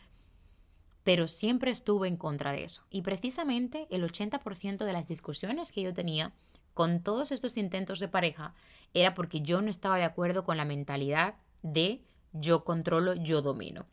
[1.04, 2.84] pero siempre estuve en contra de eso.
[2.90, 6.32] Y precisamente el 80% de las discusiones que yo tenía
[6.74, 8.54] con todos estos intentos de pareja
[8.94, 13.86] era porque yo no estaba de acuerdo con la mentalidad de yo controlo, yo domino.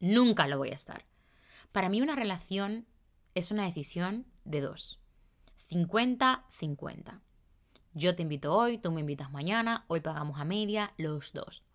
[0.00, 1.04] Nunca lo voy a estar.
[1.72, 2.86] Para mí una relación
[3.34, 5.00] es una decisión de dos.
[5.70, 7.20] 50-50.
[7.92, 11.66] Yo te invito hoy, tú me invitas mañana, hoy pagamos a media, los dos.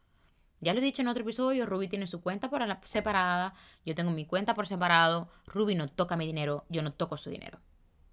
[0.61, 4.11] Ya lo he dicho en otro episodio, Ruby tiene su cuenta por separada, yo tengo
[4.11, 7.59] mi cuenta por separado, Ruby no toca mi dinero, yo no toco su dinero.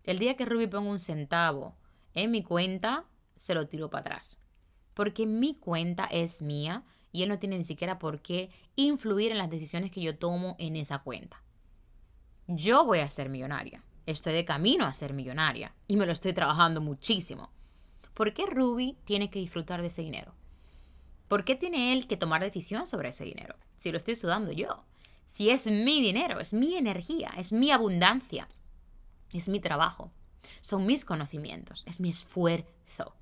[0.02, 1.76] El día que Ruby ponga un centavo
[2.14, 3.04] en mi cuenta,
[3.36, 4.40] se lo tiro para atrás.
[4.94, 9.38] Porque mi cuenta es mía y él no tiene ni siquiera por qué influir en
[9.38, 11.42] las decisiones que yo tomo en esa cuenta.
[12.46, 13.84] Yo voy a ser millonaria.
[14.06, 17.52] Estoy de camino a ser millonaria y me lo estoy trabajando muchísimo.
[18.14, 20.37] ¿Por qué Ruby tiene que disfrutar de ese dinero?
[21.28, 23.54] ¿Por qué tiene él que tomar decisión sobre ese dinero?
[23.76, 24.84] Si lo estoy sudando yo.
[25.26, 28.48] Si es mi dinero, es mi energía, es mi abundancia,
[29.34, 30.10] es mi trabajo,
[30.62, 33.14] son mis conocimientos, es mi esfuerzo.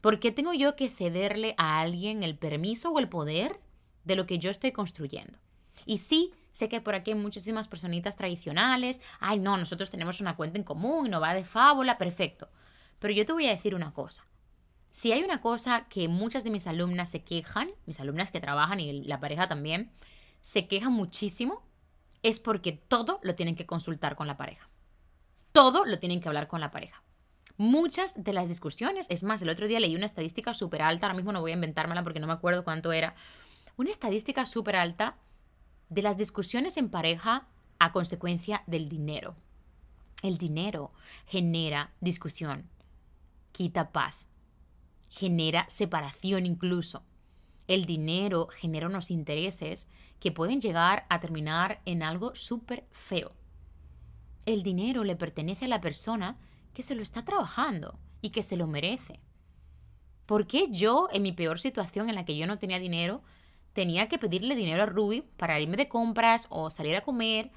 [0.00, 3.60] ¿Por qué tengo yo que cederle a alguien el permiso o el poder
[4.04, 5.38] de lo que yo estoy construyendo?
[5.84, 9.02] Y sí, sé que por aquí hay muchísimas personitas tradicionales.
[9.20, 12.48] Ay, no, nosotros tenemos una cuenta en común y no va de fábula, perfecto.
[12.98, 14.24] Pero yo te voy a decir una cosa.
[14.94, 18.78] Si hay una cosa que muchas de mis alumnas se quejan, mis alumnas que trabajan
[18.78, 19.90] y la pareja también,
[20.40, 21.64] se quejan muchísimo,
[22.22, 24.68] es porque todo lo tienen que consultar con la pareja.
[25.50, 27.02] Todo lo tienen que hablar con la pareja.
[27.56, 31.16] Muchas de las discusiones, es más, el otro día leí una estadística súper alta, ahora
[31.16, 33.16] mismo no voy a inventármela porque no me acuerdo cuánto era,
[33.76, 35.16] una estadística súper alta
[35.88, 37.48] de las discusiones en pareja
[37.80, 39.34] a consecuencia del dinero.
[40.22, 40.92] El dinero
[41.26, 42.70] genera discusión,
[43.50, 44.23] quita paz,
[45.14, 47.04] genera separación incluso.
[47.68, 53.30] El dinero genera unos intereses que pueden llegar a terminar en algo súper feo.
[54.44, 56.36] El dinero le pertenece a la persona
[56.74, 59.20] que se lo está trabajando y que se lo merece.
[60.26, 63.22] ¿Por qué yo, en mi peor situación en la que yo no tenía dinero,
[63.72, 67.52] tenía que pedirle dinero a Ruby para irme de compras o salir a comer?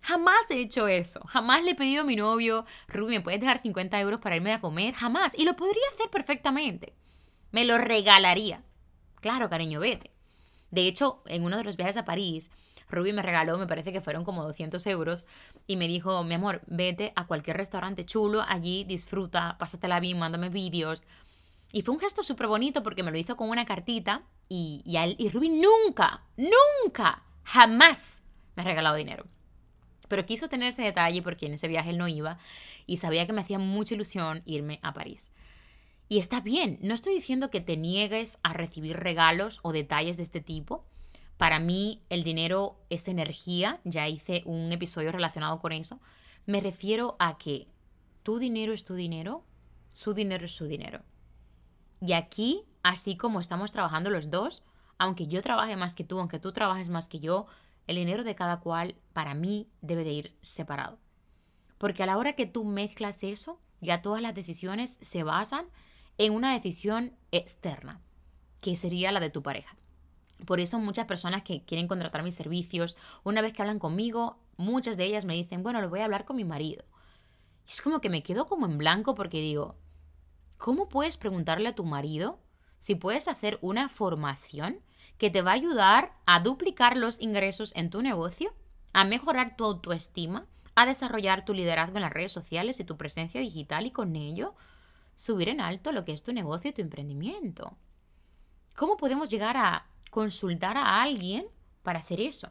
[0.00, 1.20] Jamás he hecho eso.
[1.26, 4.52] Jamás le he pedido a mi novio, Ruby, ¿me puedes dejar 50 euros para irme
[4.52, 4.94] a comer?
[4.94, 5.38] Jamás.
[5.38, 6.94] Y lo podría hacer perfectamente.
[7.52, 8.62] Me lo regalaría.
[9.20, 10.10] Claro, cariño, vete.
[10.70, 12.50] De hecho, en uno de los viajes a París,
[12.88, 15.26] Ruby me regaló, me parece que fueron como 200 euros,
[15.66, 20.48] y me dijo, mi amor, vete a cualquier restaurante chulo, allí disfruta, pásatela bien, mándame
[20.48, 21.04] vídeos.
[21.72, 24.96] Y fue un gesto súper bonito porque me lo hizo con una cartita y, y,
[25.18, 28.22] y Ruby nunca, nunca, jamás
[28.56, 29.26] me ha regalado dinero.
[30.08, 32.38] Pero quiso tener ese detalle porque en ese viaje él no iba
[32.86, 35.32] y sabía que me hacía mucha ilusión irme a París.
[36.12, 40.24] Y está bien, no estoy diciendo que te niegues a recibir regalos o detalles de
[40.24, 40.84] este tipo.
[41.38, 46.00] Para mí el dinero es energía, ya hice un episodio relacionado con eso.
[46.44, 47.66] Me refiero a que
[48.22, 49.42] tu dinero es tu dinero,
[49.90, 51.00] su dinero es su dinero.
[52.02, 54.64] Y aquí, así como estamos trabajando los dos,
[54.98, 57.46] aunque yo trabaje más que tú, aunque tú trabajes más que yo,
[57.86, 60.98] el dinero de cada cual para mí debe de ir separado.
[61.78, 65.64] Porque a la hora que tú mezclas eso, ya todas las decisiones se basan
[66.18, 68.00] en una decisión externa,
[68.60, 69.76] que sería la de tu pareja.
[70.46, 74.96] Por eso muchas personas que quieren contratar mis servicios, una vez que hablan conmigo, muchas
[74.96, 76.84] de ellas me dicen, bueno, lo voy a hablar con mi marido.
[77.66, 79.76] Es como que me quedo como en blanco porque digo,
[80.58, 82.40] ¿cómo puedes preguntarle a tu marido
[82.78, 84.80] si puedes hacer una formación
[85.18, 88.52] que te va a ayudar a duplicar los ingresos en tu negocio,
[88.92, 93.40] a mejorar tu autoestima, a desarrollar tu liderazgo en las redes sociales y tu presencia
[93.40, 94.54] digital y con ello
[95.14, 97.76] subir en alto lo que es tu negocio y tu emprendimiento.
[98.76, 101.46] ¿Cómo podemos llegar a consultar a alguien
[101.82, 102.50] para hacer eso?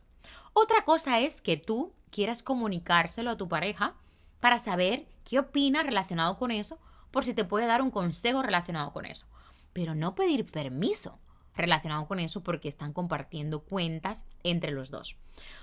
[0.53, 3.95] Otra cosa es que tú quieras comunicárselo a tu pareja
[4.39, 6.79] para saber qué opina relacionado con eso,
[7.11, 9.27] por si te puede dar un consejo relacionado con eso.
[9.73, 11.19] Pero no pedir permiso
[11.55, 15.17] relacionado con eso porque están compartiendo cuentas entre los dos.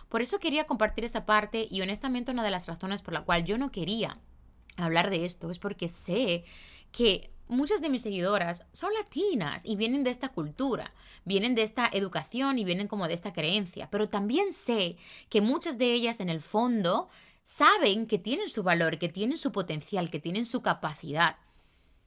[0.08, 3.44] Por eso quería compartir esa parte y honestamente una de las razones por la cual
[3.44, 4.18] yo no quería
[4.76, 6.44] hablar de esto es porque sé
[6.92, 10.92] que muchas de mis seguidoras son latinas y vienen de esta cultura,
[11.24, 14.96] vienen de esta educación y vienen como de esta creencia, pero también sé
[15.28, 17.08] que muchas de ellas en el fondo
[17.42, 21.36] saben que tienen su valor, que tienen su potencial, que tienen su capacidad.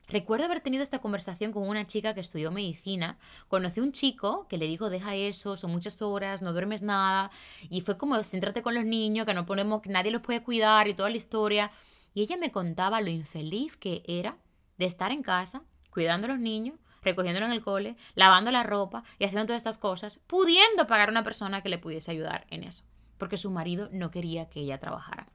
[0.08, 3.18] Recuerdo haber tenido esta conversación con una chica que estudió medicina.
[3.48, 7.32] Conocí un chico que le dijo, deja eso, son muchas horas, no duermes nada.
[7.70, 10.90] Y fue como, céntrate con los niños, que no ponemos, que nadie los puede cuidar
[10.90, 11.72] y toda la historia.
[12.14, 14.38] Y ella me contaba lo infeliz que era
[14.82, 19.04] de estar en casa, cuidando a los niños, recogiéndolo en el cole, lavando la ropa
[19.20, 22.64] y haciendo todas estas cosas, pudiendo pagar a una persona que le pudiese ayudar en
[22.64, 22.86] eso,
[23.20, 25.28] porque su marido no quería que ella trabajara.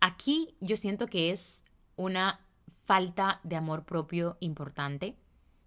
[0.00, 1.64] Aquí yo siento que es
[1.96, 2.40] una
[2.84, 5.16] falta de amor propio importante,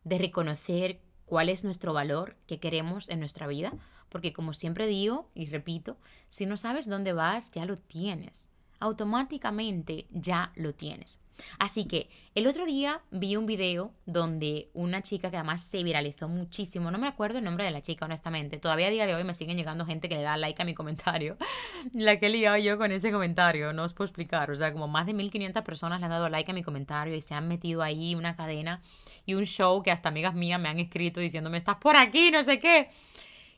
[0.03, 3.73] de reconocer cuál es nuestro valor que queremos en nuestra vida,
[4.10, 8.47] porque como siempre digo y repito, si no sabes dónde vas, ya lo tienes
[8.79, 11.19] automáticamente ya lo tienes.
[11.58, 16.28] Así que el otro día vi un video donde una chica que además se viralizó
[16.28, 19.23] muchísimo, no me acuerdo el nombre de la chica honestamente, todavía a día de hoy
[19.23, 21.38] me siguen llegando gente que le da like a mi comentario,
[21.93, 24.88] la que he liado yo con ese comentario, no os puedo explicar, o sea, como
[24.88, 27.82] más de 1500 personas le han dado like a mi comentario y se han metido
[27.82, 28.82] ahí una cadena
[29.25, 32.43] y un show que hasta amigas mías me han escrito diciéndome, estás por aquí, no
[32.43, 32.89] sé qué.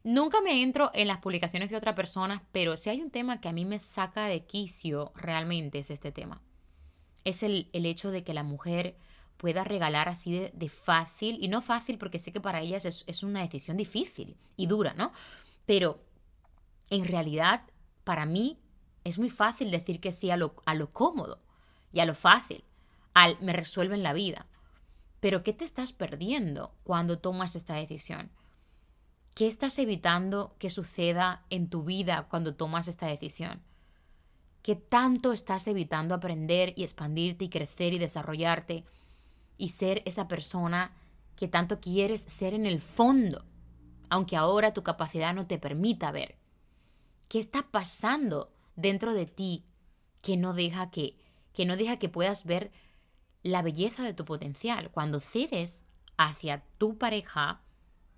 [0.03, 3.49] Nunca me entro en las publicaciones de otra persona, pero si hay un tema que
[3.49, 6.41] a mí me saca de quicio realmente es este tema.
[7.23, 8.97] Es el, hecho de que la mujer
[9.37, 13.41] pueda regalar así de, fácil, y no fácil porque sé que para ellas es, una
[13.41, 15.11] decisión difícil y dura, ¿no?
[15.65, 16.03] Pero
[16.89, 17.63] en realidad,
[18.03, 18.59] para mí,
[19.03, 21.41] es muy fácil decir que sí a lo, a lo cómodo
[21.91, 22.63] y a lo fácil,
[23.13, 24.47] al me resuelven la vida.
[25.19, 28.31] Pero ¿qué te estás perdiendo cuando tomas esta decisión?
[29.35, 33.61] ¿Qué estás evitando que suceda en tu vida cuando tomas esta decisión?
[34.61, 38.83] ¿Qué tanto estás evitando aprender y expandirte y crecer y desarrollarte
[39.57, 40.93] y ser esa persona
[41.35, 43.43] que tanto quieres ser en el fondo,
[44.09, 46.35] aunque ahora tu capacidad no te permita ver?
[47.27, 49.63] ¿Qué está pasando dentro de ti
[50.21, 51.15] que no deja que,
[51.53, 52.71] que no deja que puedas ver
[53.43, 55.85] la belleza de tu potencial cuando cedes
[56.17, 57.61] hacia tu pareja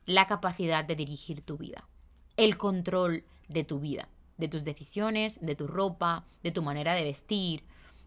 [0.05, 1.87] la capacidad de dirigir tu vida,
[2.35, 7.03] el control de tu vida, de tus decisiones, de tu ropa, de tu manera de
[7.03, 7.63] vestir,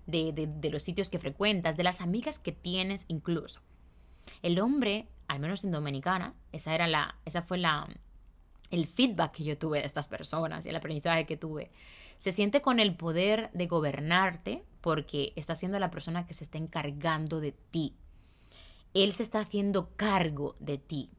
[0.06, 3.60] de, los sitios que frecuentas, de las amigas que tienes incluso.
[4.42, 7.88] El hombre, al menos en Dominicana, esa era la, esa fue la,
[8.70, 11.70] el feedback que yo tuve de estas personas y el aprendizaje que tuve.
[12.18, 16.58] Se siente con el poder de gobernarte porque está siendo la persona que se está
[16.58, 17.94] encargando de ti.
[18.94, 21.10] Él se está haciendo cargo de ti.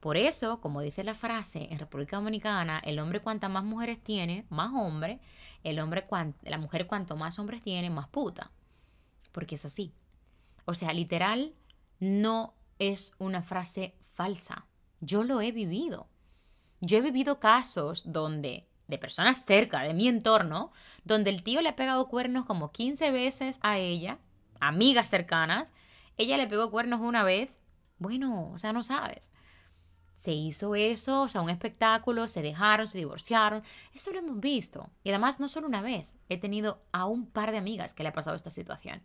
[0.00, 4.46] Por eso, como dice la frase en República Dominicana, el hombre cuanta más mujeres tiene,
[4.48, 5.20] más hombre,
[5.64, 6.06] el hombre
[6.42, 8.50] la mujer cuanto más hombres tiene, más puta.
[9.32, 9.92] Porque es así.
[10.64, 11.54] O sea, literal,
[11.98, 14.66] no es una frase falsa.
[15.00, 16.08] Yo lo he vivido.
[16.80, 20.72] Yo he vivido casos donde, de personas cerca de mi entorno,
[21.04, 24.18] donde el tío le ha pegado cuernos como 15 veces a ella,
[24.60, 25.72] amigas cercanas,
[26.16, 27.58] ella le pegó cuernos una vez,
[27.98, 29.32] bueno, o sea, no sabes
[30.18, 33.62] se hizo eso, o sea, un espectáculo, se dejaron, se divorciaron.
[33.94, 34.90] Eso lo hemos visto.
[35.04, 38.08] Y además, no solo una vez, he tenido a un par de amigas que le
[38.08, 39.00] ha pasado esta situación.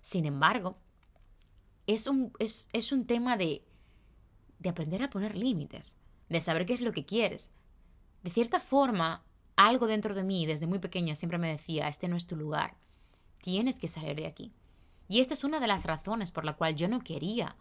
[0.00, 0.78] Sin embargo,
[1.86, 3.66] es un, es, es un tema de,
[4.58, 5.98] de aprender a poner límites,
[6.30, 7.52] de saber qué es lo que quieres.
[8.22, 12.16] De cierta forma, algo dentro de mí, desde muy pequeña, siempre me decía, este no
[12.16, 12.78] es tu lugar,
[13.42, 14.54] tienes que salir de aquí.
[15.06, 17.56] Y esta es una de las razones por la cual yo no quería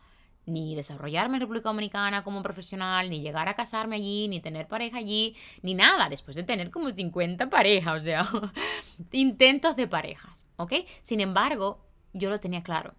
[0.46, 4.98] ni desarrollarme en República Dominicana como profesional, ni llegar a casarme allí, ni tener pareja
[4.98, 8.28] allí, ni nada, después de tener como 50 parejas, o sea,
[9.12, 10.74] intentos de parejas, ¿ok?
[11.02, 12.94] Sin embargo, yo lo tenía claro,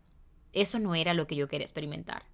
[0.53, 2.25] eso no era lo que yo quería experimentar.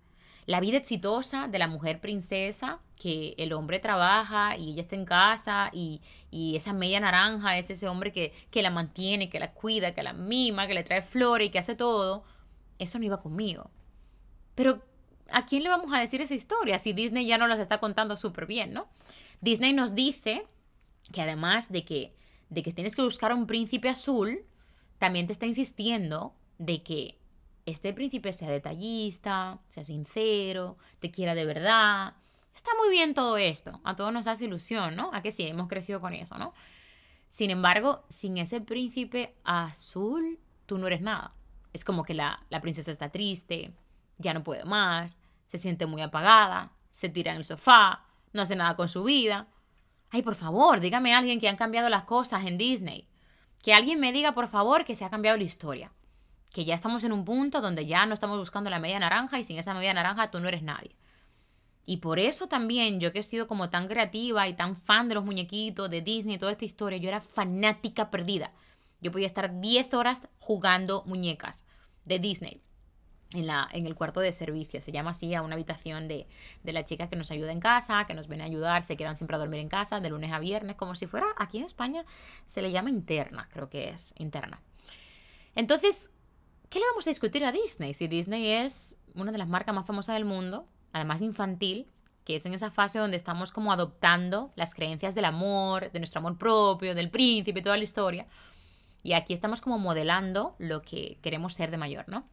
[0.44, 5.04] La vida exitosa de la mujer princesa, que el hombre trabaja y ella está en
[5.04, 6.00] casa y,
[6.32, 10.02] y esa media naranja es ese hombre que, que la mantiene, que la cuida, que
[10.02, 12.24] la mima, que le trae flores y que hace todo,
[12.80, 13.70] eso no iba conmigo.
[14.56, 14.82] Pero
[15.32, 18.16] ¿a quién le vamos a decir esa historia si Disney ya no las está contando
[18.16, 18.88] súper bien, ¿no?
[19.40, 20.46] Disney nos dice
[21.12, 22.14] que además de que,
[22.48, 24.44] de que tienes que buscar a un príncipe azul,
[24.98, 27.18] también te está insistiendo de que
[27.66, 32.14] este príncipe sea detallista, sea sincero, te quiera de verdad.
[32.54, 35.10] Está muy bien todo esto, a todos nos hace ilusión, ¿no?
[35.12, 36.54] A que sí, hemos crecido con eso, ¿no?
[37.28, 41.34] Sin embargo, sin ese príncipe azul, tú no eres nada.
[41.72, 43.72] Es como que la, la princesa está triste,
[44.22, 45.20] ya no puede más,
[45.52, 49.48] se siente muy apagada, se tira en el sofá, no hace nada con su vida.
[50.10, 53.08] Ay, por favor, dígame a alguien que han cambiado las cosas en Disney.
[53.62, 55.92] Que alguien me diga, por favor, que se ha cambiado la historia.
[56.52, 59.44] Que ya estamos en un punto donde ya no estamos buscando la media naranja y
[59.44, 60.96] sin esa media naranja tú no eres nadie.
[61.84, 65.16] Y por eso también yo que he sido como tan creativa y tan fan de
[65.16, 68.52] los muñequitos, de Disney, toda esta historia, yo era fanática perdida.
[69.00, 71.66] Yo podía estar 10 horas jugando muñecas
[72.04, 72.62] de Disney
[73.34, 74.80] en, la, en el cuarto de servicio.
[74.80, 76.26] Se llama así a una habitación de,
[76.62, 79.16] de, la chica que nos ayuda en casa, que nos viene a ayudar, se quedan
[79.16, 82.04] siempre a dormir en casa de lunes a viernes, como si fuera aquí en España
[82.46, 84.60] se le llama interna, creo que es interna.
[85.54, 86.10] Entonces,
[86.68, 87.94] ¿qué le vamos a discutir a Disney?
[87.94, 91.88] Si Disney es una de las marcas más famosas del mundo, además infantil,
[92.24, 96.20] que es en esa fase donde estamos como adoptando las creencias del amor, de nuestro
[96.20, 98.26] amor propio, del príncipe, toda la historia.
[99.02, 102.28] Y aquí estamos como modelando lo que queremos ser de mayor, ¿no?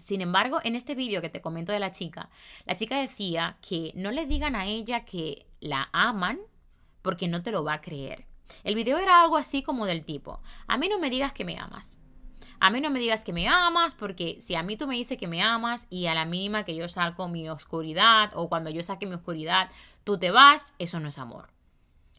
[0.00, 2.30] Sin embargo, en este vídeo que te comento de la chica,
[2.66, 6.40] la chica decía que no le digan a ella que la aman
[7.02, 8.26] porque no te lo va a creer.
[8.64, 11.58] El video era algo así como del tipo, a mí no me digas que me
[11.58, 11.98] amas.
[12.62, 15.16] A mí no me digas que me amas porque si a mí tú me dices
[15.16, 18.82] que me amas y a la mínima que yo saco mi oscuridad o cuando yo
[18.82, 19.70] saque mi oscuridad
[20.04, 21.48] tú te vas, eso no es amor.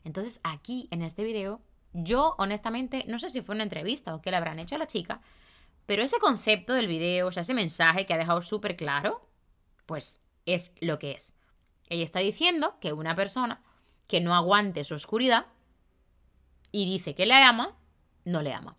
[0.03, 1.61] Entonces aquí en este video,
[1.93, 4.87] yo honestamente no sé si fue una entrevista o qué le habrán hecho a la
[4.87, 5.21] chica,
[5.85, 9.27] pero ese concepto del video, o sea, ese mensaje que ha dejado súper claro,
[9.85, 11.35] pues es lo que es.
[11.89, 13.61] Ella está diciendo que una persona
[14.07, 15.45] que no aguante su oscuridad
[16.71, 17.77] y dice que le ama,
[18.23, 18.77] no le ama.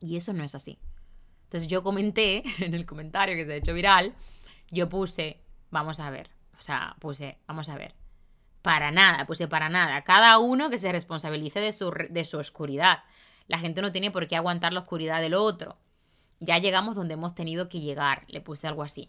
[0.00, 0.78] Y eso no es así.
[1.44, 4.14] Entonces yo comenté en el comentario que se ha hecho viral,
[4.70, 7.94] yo puse, vamos a ver, o sea, puse, vamos a ver,
[8.62, 13.02] para nada, puse para nada, cada uno que se responsabilice de su, de su oscuridad.
[13.48, 15.78] La gente no tiene por qué aguantar la oscuridad del otro
[16.42, 19.08] ya llegamos donde hemos tenido que llegar, le puse algo así,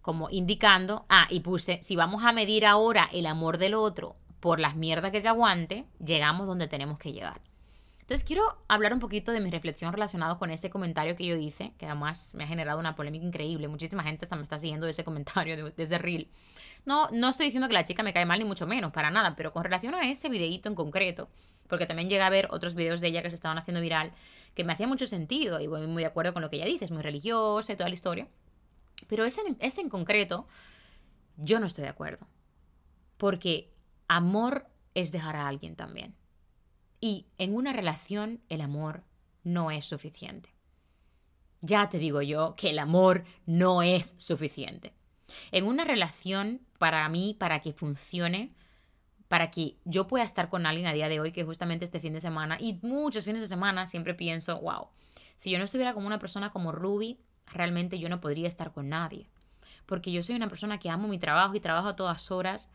[0.00, 4.58] como indicando, ah, y puse, si vamos a medir ahora el amor del otro por
[4.58, 7.40] las mierdas que te aguante, llegamos donde tenemos que llegar.
[8.06, 11.72] Entonces quiero hablar un poquito de mi reflexión relacionada con ese comentario que yo hice,
[11.76, 13.66] que además me ha generado una polémica increíble.
[13.66, 16.30] Muchísima gente hasta me está siguiendo ese comentario, de, reel.
[16.84, 19.34] No, no estoy diciendo que la chica me cae mal, ni mucho menos, para nada,
[19.34, 21.28] pero con relación a ese videíto en concreto,
[21.68, 24.12] porque también llega a ver otros videos de ella que se estaban haciendo viral,
[24.56, 26.86] que me hacía mucho sentido y voy muy de acuerdo con lo que ella dice,
[26.86, 28.26] es muy religiosa y toda la historia.
[29.06, 30.48] Pero ese, ese en concreto,
[31.36, 32.26] yo no estoy de acuerdo.
[33.18, 33.70] Porque
[34.08, 36.16] amor es dejar a alguien también.
[37.00, 39.04] Y en una relación el amor
[39.44, 40.54] no es suficiente.
[41.60, 44.94] Ya te digo yo que el amor no es suficiente.
[45.52, 48.54] En una relación, para mí, para que funcione,
[49.28, 52.12] para que yo pueda estar con alguien a día de hoy, que justamente este fin
[52.12, 54.88] de semana y muchos fines de semana siempre pienso, wow,
[55.36, 57.18] si yo no estuviera como una persona como Ruby,
[57.52, 59.28] realmente yo no podría estar con nadie.
[59.84, 62.72] Porque yo soy una persona que amo mi trabajo y trabajo a todas horas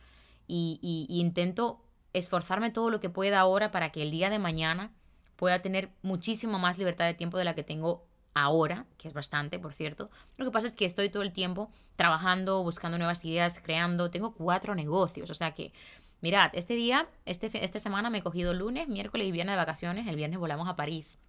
[0.47, 1.81] y intento
[2.13, 4.91] esforzarme todo lo que pueda ahora para que el día de mañana
[5.37, 9.59] pueda tener muchísimo más libertad de tiempo de la que tengo ahora, que es bastante,
[9.59, 10.09] por cierto.
[10.37, 14.11] Lo que pasa es que estoy todo el tiempo trabajando, buscando nuevas ideas, creando.
[14.11, 15.73] Tengo cuatro negocios, o sea que
[16.21, 20.07] Mirad, este día, este, esta semana me he cogido lunes, miércoles y viernes de vacaciones.
[20.07, 21.19] El viernes volamos a París.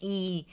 [0.00, 0.46] Y,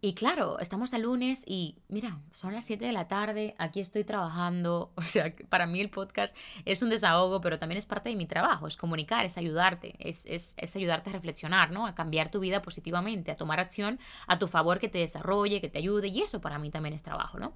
[0.00, 4.04] y claro, estamos el lunes y mira, son las 7 de la tarde, aquí estoy
[4.04, 4.92] trabajando.
[4.96, 8.26] O sea, para mí el podcast es un desahogo, pero también es parte de mi
[8.26, 8.68] trabajo.
[8.68, 11.88] Es comunicar, es ayudarte, es, es, es ayudarte a reflexionar, ¿no?
[11.88, 13.98] A cambiar tu vida positivamente, a tomar acción
[14.28, 16.06] a tu favor que te desarrolle, que te ayude.
[16.06, 17.52] Y eso para mí también es trabajo, ¿no?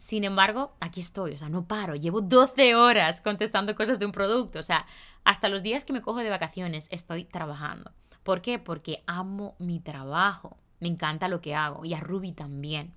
[0.00, 1.94] Sin embargo, aquí estoy, o sea, no paro.
[1.94, 4.58] Llevo 12 horas contestando cosas de un producto.
[4.58, 4.86] O sea,
[5.24, 7.92] hasta los días que me cojo de vacaciones estoy trabajando.
[8.22, 8.58] ¿Por qué?
[8.58, 10.56] Porque amo mi trabajo.
[10.80, 12.94] Me encanta lo que hago y a Ruby también.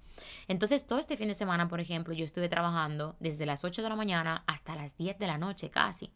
[0.48, 3.90] Entonces, todo este fin de semana, por ejemplo, yo estuve trabajando desde las 8 de
[3.90, 6.10] la mañana hasta las 10 de la noche, casi.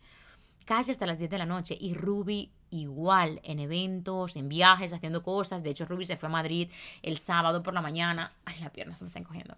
[0.68, 1.76] Casi hasta las 10 de la noche.
[1.80, 5.64] Y Ruby igual, en eventos, en viajes, haciendo cosas.
[5.64, 6.70] De hecho, Ruby se fue a Madrid
[7.02, 8.34] el sábado por la mañana.
[8.46, 9.58] Ay, la pierna se me está encogiendo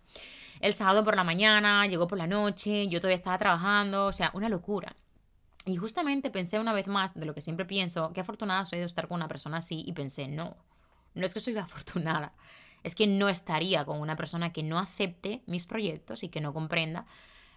[0.60, 4.32] el sábado por la mañana, llegó por la noche, yo todavía estaba trabajando, o sea,
[4.34, 4.96] una locura.
[5.66, 8.86] Y justamente pensé una vez más de lo que siempre pienso, qué afortunada soy de
[8.86, 10.58] estar con una persona así, y pensé, no,
[11.14, 12.34] no es que soy afortunada,
[12.84, 16.54] es que no estaría con una persona que no acepte mis proyectos y que no
[16.54, 17.06] comprenda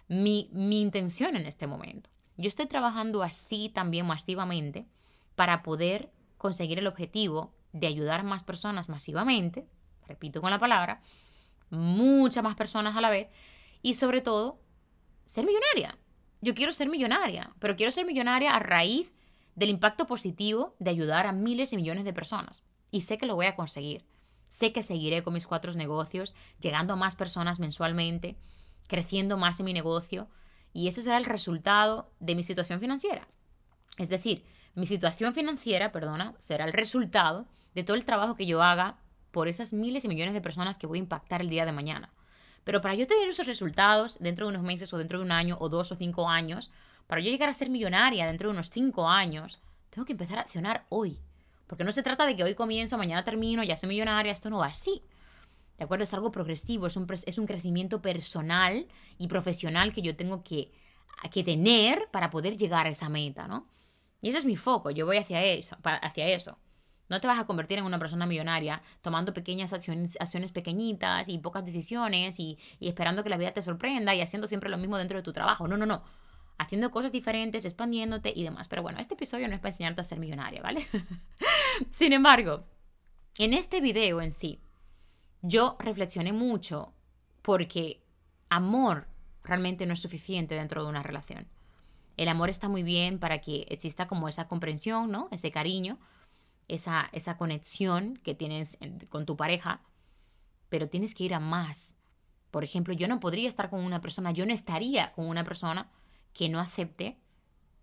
[0.07, 2.09] mi, mi intención en este momento.
[2.37, 4.87] Yo estoy trabajando así también masivamente
[5.35, 9.67] para poder conseguir el objetivo de ayudar más personas masivamente,
[10.07, 11.01] repito con la palabra,
[11.69, 13.27] muchas más personas a la vez
[13.81, 14.59] y sobre todo
[15.25, 15.97] ser millonaria.
[16.41, 19.13] Yo quiero ser millonaria, pero quiero ser millonaria a raíz
[19.55, 22.65] del impacto positivo de ayudar a miles y millones de personas.
[22.91, 24.05] Y sé que lo voy a conseguir.
[24.43, 28.37] Sé que seguiré con mis cuatro negocios, llegando a más personas mensualmente,
[28.87, 30.27] creciendo más en mi negocio.
[30.73, 33.27] Y ese será el resultado de mi situación financiera.
[33.97, 34.43] Es decir,
[34.75, 37.45] mi situación financiera, perdona, será el resultado
[37.75, 38.97] de todo el trabajo que yo haga
[39.31, 42.11] por esas miles y millones de personas que voy a impactar el día de mañana.
[42.63, 45.57] Pero para yo tener esos resultados dentro de unos meses o dentro de un año
[45.59, 46.71] o dos o cinco años,
[47.07, 49.59] para yo llegar a ser millonaria dentro de unos cinco años,
[49.89, 51.19] tengo que empezar a accionar hoy.
[51.67, 54.59] Porque no se trata de que hoy comienzo, mañana termino, ya soy millonaria, esto no
[54.59, 55.03] va así.
[55.77, 56.03] ¿De acuerdo?
[56.03, 60.71] Es algo progresivo, es un, es un crecimiento personal y profesional que yo tengo que,
[61.31, 63.67] que tener para poder llegar a esa meta, ¿no?
[64.21, 66.57] Y ese es mi foco, yo voy hacia eso, hacia eso.
[67.09, 71.37] No te vas a convertir en una persona millonaria tomando pequeñas acciones, acciones pequeñitas y
[71.37, 74.97] pocas decisiones y, y, esperando que la vida te sorprenda y haciendo siempre lo mismo
[74.97, 75.67] dentro de tu trabajo.
[75.67, 76.03] No, no, no.
[76.57, 78.69] Haciendo cosas diferentes, expandiéndote y demás.
[78.69, 80.87] Pero bueno, este episodio no es para enseñarte a ser millonaria, ¿vale?
[81.89, 82.63] Sin embargo,
[83.37, 84.61] en este video en sí,
[85.43, 86.93] yo reflexioné mucho
[87.41, 88.01] porque
[88.49, 89.07] amor
[89.43, 91.47] realmente no es suficiente dentro de una relación.
[92.15, 95.27] El amor está muy bien para que exista como esa comprensión, ¿no?
[95.31, 95.99] Ese cariño,
[96.69, 98.77] esa, esa conexión que tienes
[99.09, 99.81] con tu pareja,
[100.69, 101.99] pero tienes que ir a más.
[102.49, 105.91] Por ejemplo, yo no podría estar con una persona, yo no estaría con una persona
[106.33, 107.17] que no acepte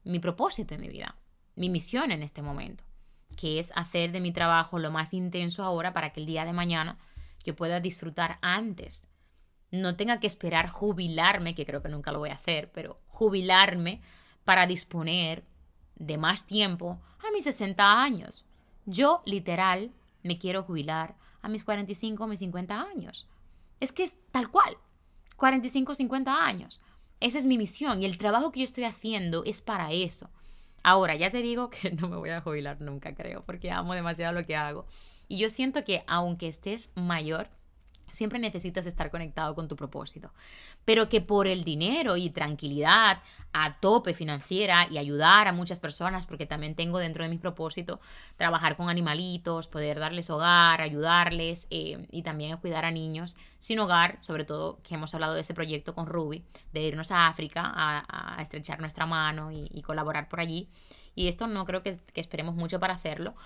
[0.04, 1.16] mi propósito en mi vida,
[1.56, 2.84] mi misión en este momento,
[3.36, 6.54] que es hacer de mi trabajo lo más intenso ahora para que el día de
[6.54, 6.98] mañana
[7.44, 9.10] yo pueda disfrutar antes.
[9.70, 14.00] No tenga que esperar jubilarme, que creo que nunca lo voy a hacer, pero jubilarme
[14.44, 15.44] para disponer
[15.96, 18.44] de más tiempo a mis 60 años.
[18.86, 23.28] Yo, literal, me quiero jubilar a mis 45, mis 50 años.
[23.78, 24.76] Es que es tal cual.
[25.36, 26.82] 45, 50 años.
[27.20, 30.30] Esa es mi misión y el trabajo que yo estoy haciendo es para eso.
[30.82, 34.32] Ahora, ya te digo que no me voy a jubilar nunca, creo, porque amo demasiado
[34.32, 34.86] lo que hago.
[35.30, 37.48] Y yo siento que aunque estés mayor,
[38.10, 40.32] siempre necesitas estar conectado con tu propósito.
[40.84, 43.22] Pero que por el dinero y tranquilidad
[43.52, 48.00] a tope financiera y ayudar a muchas personas, porque también tengo dentro de mi propósito
[48.34, 54.18] trabajar con animalitos, poder darles hogar, ayudarles eh, y también cuidar a niños sin hogar,
[54.20, 58.42] sobre todo que hemos hablado de ese proyecto con Ruby, de irnos a África a,
[58.42, 60.68] estrechar nuestra mano y, colaborar por allí.
[61.14, 63.36] Y esto no creo que esperemos mucho para hacerlo,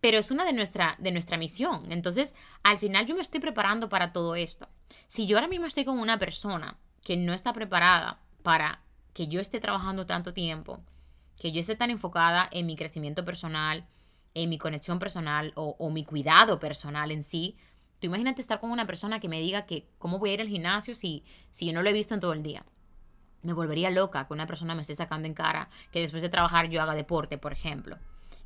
[0.00, 1.90] pero es una de nuestra, de nuestra misión.
[1.90, 4.68] Entonces, al final yo me estoy preparando para todo esto.
[5.06, 8.82] Si yo ahora mismo estoy con una persona que no está preparada para
[9.12, 10.80] que yo esté trabajando tanto tiempo,
[11.38, 13.86] que yo esté tan enfocada en mi crecimiento personal,
[14.34, 17.56] en mi conexión personal o, mi cuidado personal en sí,
[17.98, 20.48] tú imagínate estar con una persona que me diga que cómo voy a ir al
[20.48, 22.64] gimnasio si, si yo no lo he visto en todo el día.
[23.42, 26.68] Me volvería loca que una persona me esté sacando en cara que después de trabajar
[26.68, 27.98] yo haga deporte, por ejemplo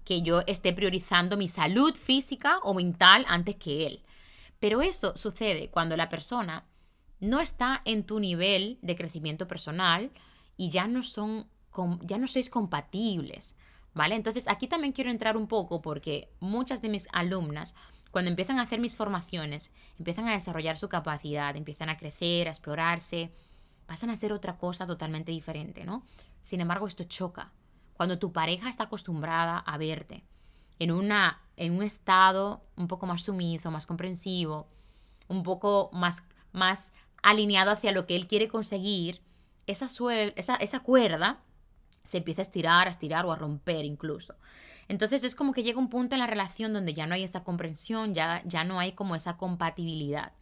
[0.04, 4.02] que yo esté priorizando mi salud física o mental antes que él.
[4.60, 6.64] Pero eso sucede cuando la persona
[7.20, 10.10] no está en tu nivel de crecimiento personal
[10.56, 11.48] y ya no son
[12.02, 13.56] ya no sois compatibles,
[13.94, 14.14] ¿vale?
[14.14, 17.74] Entonces, aquí también quiero entrar un poco porque muchas de mis alumnas
[18.14, 22.52] cuando empiezan a hacer mis formaciones, empiezan a desarrollar su capacidad, empiezan a crecer, a
[22.52, 23.32] explorarse,
[23.86, 26.06] pasan a hacer otra cosa totalmente diferente, ¿no?
[26.40, 27.50] Sin embargo, esto choca,
[27.96, 30.24] cuando tu pareja está acostumbrada a verte
[30.78, 34.68] en, una, en un estado un poco más sumiso, más comprensivo,
[35.28, 36.92] un poco más, más
[37.22, 39.22] alineado hacia lo que él quiere conseguir,
[39.66, 39.86] esa,
[40.36, 41.40] esa, esa cuerda
[42.04, 44.34] se empieza a estirar, a estirar o a romper incluso.
[44.88, 47.42] Entonces es como que llega un punto en la relación donde ya no hay esa
[47.42, 50.32] comprensión, ya, ya no hay como esa compatibilidad.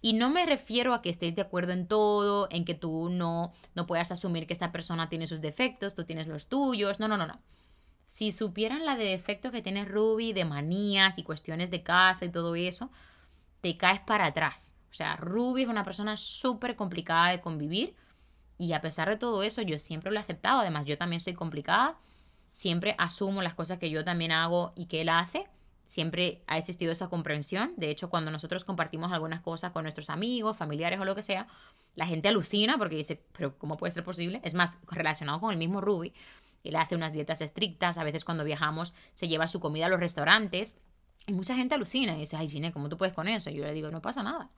[0.00, 3.52] Y no me refiero a que estéis de acuerdo en todo, en que tú no,
[3.74, 7.00] no puedas asumir que esta persona tiene sus defectos, tú tienes los tuyos.
[7.00, 7.40] No, no, no, no.
[8.06, 12.30] Si supieran la de defecto que tiene Ruby, de manías y cuestiones de casa y
[12.30, 12.90] todo eso,
[13.60, 14.78] te caes para atrás.
[14.90, 17.94] O sea, Ruby es una persona súper complicada de convivir
[18.56, 20.60] y a pesar de todo eso yo siempre lo he aceptado.
[20.60, 21.96] Además, yo también soy complicada.
[22.50, 25.46] Siempre asumo las cosas que yo también hago y que él hace
[25.88, 27.72] siempre ha existido esa comprensión.
[27.78, 31.48] De hecho, cuando nosotros compartimos algunas cosas con nuestros amigos, familiares o lo que sea,
[31.96, 34.42] la gente alucina porque dice, pero ¿cómo puede ser posible?
[34.44, 36.12] Es más, relacionado con el mismo Ruby,
[36.62, 39.98] él hace unas dietas estrictas, a veces cuando viajamos se lleva su comida a los
[39.98, 40.76] restaurantes
[41.26, 43.48] y mucha gente alucina y dice, ay Gine, ¿cómo tú puedes con eso?
[43.48, 44.50] Y yo le digo, no pasa nada.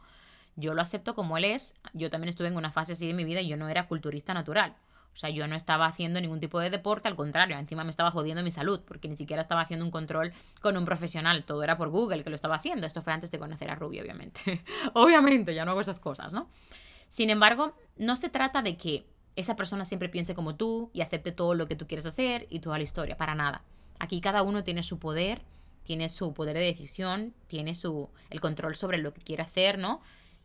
[0.57, 1.77] Yo lo acepto como él es.
[1.93, 4.35] Yo también estuve en una fase así de mi vida y yo no era culturista
[4.35, 4.75] natural.
[5.13, 8.11] O sea, yo no estaba haciendo ningún tipo de deporte, al contrario, encima me estaba
[8.11, 11.77] jodiendo mi salud, porque ni siquiera estaba haciendo un control con un profesional, todo era
[11.77, 12.87] por Google que lo estaba haciendo.
[12.87, 14.63] Esto fue antes de conocer a Ruby, obviamente.
[14.95, 16.49] obviamente, ya no hago esas cosas, ¿no?
[17.09, 19.05] Sin embargo, no se trata de que
[19.37, 22.61] esa persona siempre piense como tú y acepte todo lo que tú quieres hacer y
[22.61, 23.63] toda la historia, para nada.
[23.99, 25.43] Aquí cada uno tiene su poder,
[25.83, 30.01] tiene su poder de decisión, tiene su el control sobre lo que quiere hacer, ¿no?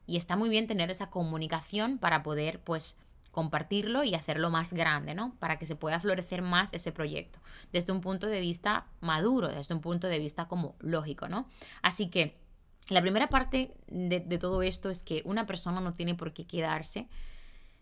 [0.08, 2.98] Y está muy bien tener esa comunicación para poder pues
[3.36, 5.36] compartirlo y hacerlo más grande, ¿no?
[5.40, 7.42] Para que se pueda florecer más ese proyecto,
[7.74, 11.50] desde un punto de vista maduro, desde un punto de vista como lógico, ¿no?
[11.82, 12.40] Así que
[12.88, 17.10] la primera parte de, todo esto es que una persona no tiene por qué quedarse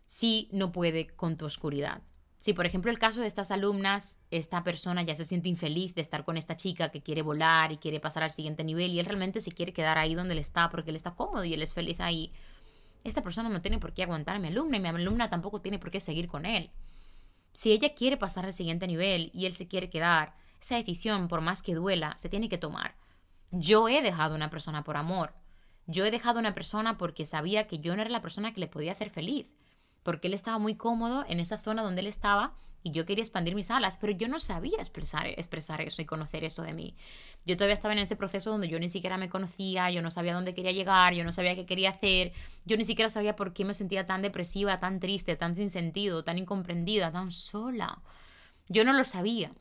[0.08, 2.02] si no puede con tu oscuridad,
[2.40, 6.02] Si, por ejemplo, el caso de estas alumnas, esta persona ya se siente infeliz de
[6.02, 9.06] estar con esta chica que quiere volar y quiere pasar al siguiente nivel y él
[9.06, 11.76] realmente se quiere quedar ahí donde él está porque él está cómodo y él es
[11.76, 12.34] feliz ahí,
[13.04, 15.80] esta persona no tiene por qué aguantar a mi alumna y mi alumna tampoco tiene
[15.80, 16.72] por qué seguir con él.
[17.52, 21.42] Si ella quiere pasar al siguiente nivel y él se quiere quedar, esa decisión, por
[21.42, 22.96] más que duela, se tiene que tomar.
[23.52, 25.34] Yo he dejado a una persona por amor.
[25.86, 28.62] Yo he dejado a una persona porque sabía que yo no era la persona que
[28.62, 29.52] le podía hacer feliz
[30.04, 33.56] porque él estaba muy cómodo en esa zona donde él estaba y yo quería expandir
[33.56, 36.96] mis alas, pero yo no sabía expresar, expresar eso y conocer eso de mí.
[37.46, 40.34] Yo todavía estaba en ese proceso donde yo ni siquiera me conocía, yo no sabía
[40.34, 42.34] dónde quería llegar, yo no sabía qué quería hacer,
[42.66, 46.26] yo ni siquiera sabía por qué me sentía tan depresiva, tan triste, tan sin sentido,
[46.26, 48.02] tan incomprendida, tan sola.
[48.68, 49.54] Yo no lo sabía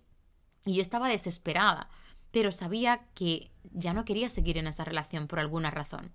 [0.65, 1.89] y yo estaba desesperada,
[2.33, 6.13] pero sabía que ya no quería seguir en esa relación por alguna razón.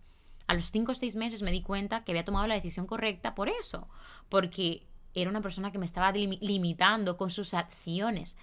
[0.48, 3.36] A los cinco o seis meses me di cuenta que había tomado la decisión correcta
[3.36, 3.88] por eso,
[4.30, 4.88] porque
[5.22, 8.38] era una persona que me estaba limitando con sus acciones,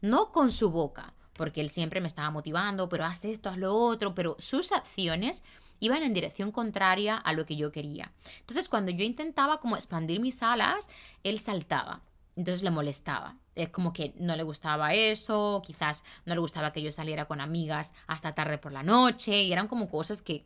[0.00, 3.74] no con su boca, porque él siempre me estaba motivando, pero haz esto, haz lo
[3.74, 5.44] otro, pero sus acciones
[5.80, 8.12] iban en dirección contraria a lo que yo quería.
[8.40, 10.90] Entonces, cuando yo intentaba como expandir mis alas,
[11.22, 12.02] él saltaba.
[12.36, 13.36] Entonces le molestaba.
[13.54, 17.40] Es como que no le gustaba eso, quizás no le gustaba que yo saliera con
[17.40, 20.44] amigas hasta tarde por la noche, y eran como cosas que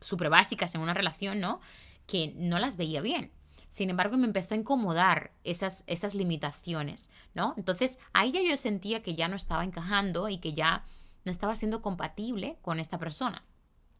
[0.00, 1.60] súper básicas en una relación, ¿no?
[2.06, 3.32] Que no las veía bien.
[3.70, 7.54] Sin embargo, me empezó a incomodar esas, esas limitaciones, ¿no?
[7.56, 10.84] Entonces, ahí ya yo sentía que ya no estaba encajando y que ya
[11.24, 13.44] no estaba siendo compatible con esta persona.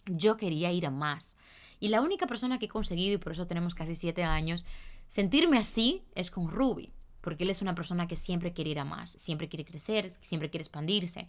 [0.07, 1.37] Yo quería ir a más.
[1.79, 4.67] Y la única persona que he conseguido, y por eso tenemos casi siete años,
[5.07, 8.85] sentirme así es con Ruby, porque él es una persona que siempre quiere ir a
[8.85, 11.29] más, siempre quiere crecer, siempre quiere expandirse.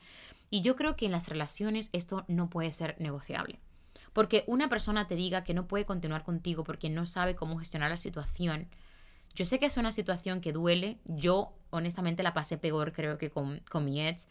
[0.49, 3.59] Y yo creo que en las relaciones esto no puede ser negociable.
[4.13, 7.89] Porque una persona te diga que no puede continuar contigo porque no sabe cómo gestionar
[7.89, 8.67] la situación.
[9.33, 10.99] Yo sé que es una situación que duele.
[11.05, 14.27] Yo honestamente la pasé peor creo que con, con mi ex.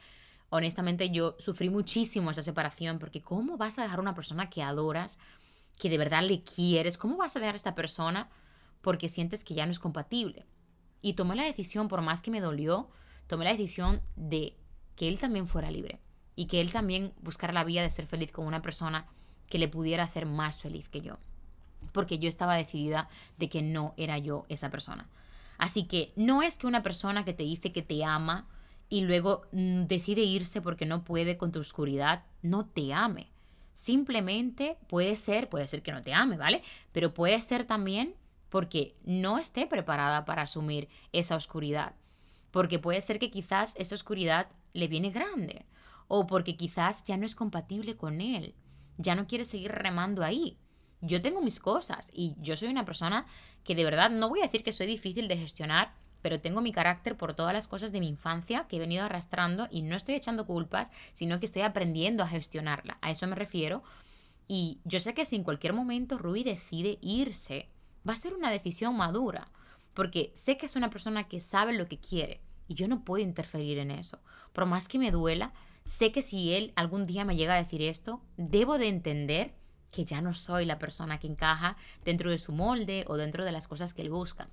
[0.51, 4.63] Honestamente yo sufrí muchísimo esa separación porque ¿cómo vas a dejar a una persona que
[4.63, 5.19] adoras,
[5.79, 6.99] que de verdad le quieres?
[6.99, 8.29] ¿Cómo vas a dejar a esta persona
[8.83, 10.47] porque sientes que ya no es compatible?
[11.03, 12.91] Y tomé la decisión, por más que me dolió,
[13.27, 14.57] tomé la decisión de
[14.97, 16.01] que él también fuera libre
[16.37, 19.07] y que él también buscara la vía de ser feliz con una persona
[19.51, 21.19] que le pudiera hacer más feliz que yo.
[21.93, 25.09] Porque yo estaba decidida de que no era yo esa persona.
[25.59, 28.49] Así que no es que una persona que te dice que te ama
[28.89, 33.29] y luego mm, decide irse porque no puede con tu oscuridad, no te ame.
[33.75, 36.63] Simplemente puede ser, puede ser que no te ame, ¿vale?
[36.93, 38.15] Pero puede ser también
[38.49, 41.95] porque no esté preparada para asumir esa oscuridad.
[42.51, 45.67] Porque puede ser que quizás esa oscuridad le viene grande.
[46.09, 48.55] O porque quizás ya no es compatible con él
[49.01, 50.59] ya no quiere seguir remando ahí.
[51.01, 53.27] Yo tengo mis cosas y yo soy una persona
[53.65, 56.73] que de verdad no voy a decir que soy difícil de gestionar, pero tengo mi
[56.73, 60.15] carácter por todas las cosas de mi infancia que he venido arrastrando y no estoy
[60.15, 62.99] echando culpas, sino que estoy aprendiendo a gestionarla.
[63.01, 63.83] A eso me refiero.
[64.47, 67.71] Y yo sé que si en cualquier momento Rui decide irse,
[68.07, 69.49] va a ser una decisión madura,
[69.95, 73.25] porque sé que es una persona que sabe lo que quiere y yo no puedo
[73.25, 74.21] interferir en eso.
[74.53, 75.53] Por más que me duela,
[75.91, 79.55] Sé que si él algún día me llega a decir esto, debo de entender
[79.91, 83.51] que ya no soy la persona que encaja dentro de su molde o dentro de
[83.51, 84.49] las cosas que él busca.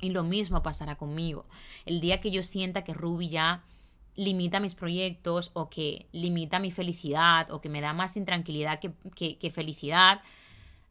[0.00, 1.44] Y lo mismo pasará conmigo.
[1.84, 3.64] El día que yo sienta que Ruby ya
[4.14, 9.50] limita mis proyectos o que limita mi felicidad o que me da más intranquilidad que,
[9.50, 10.22] felicidad,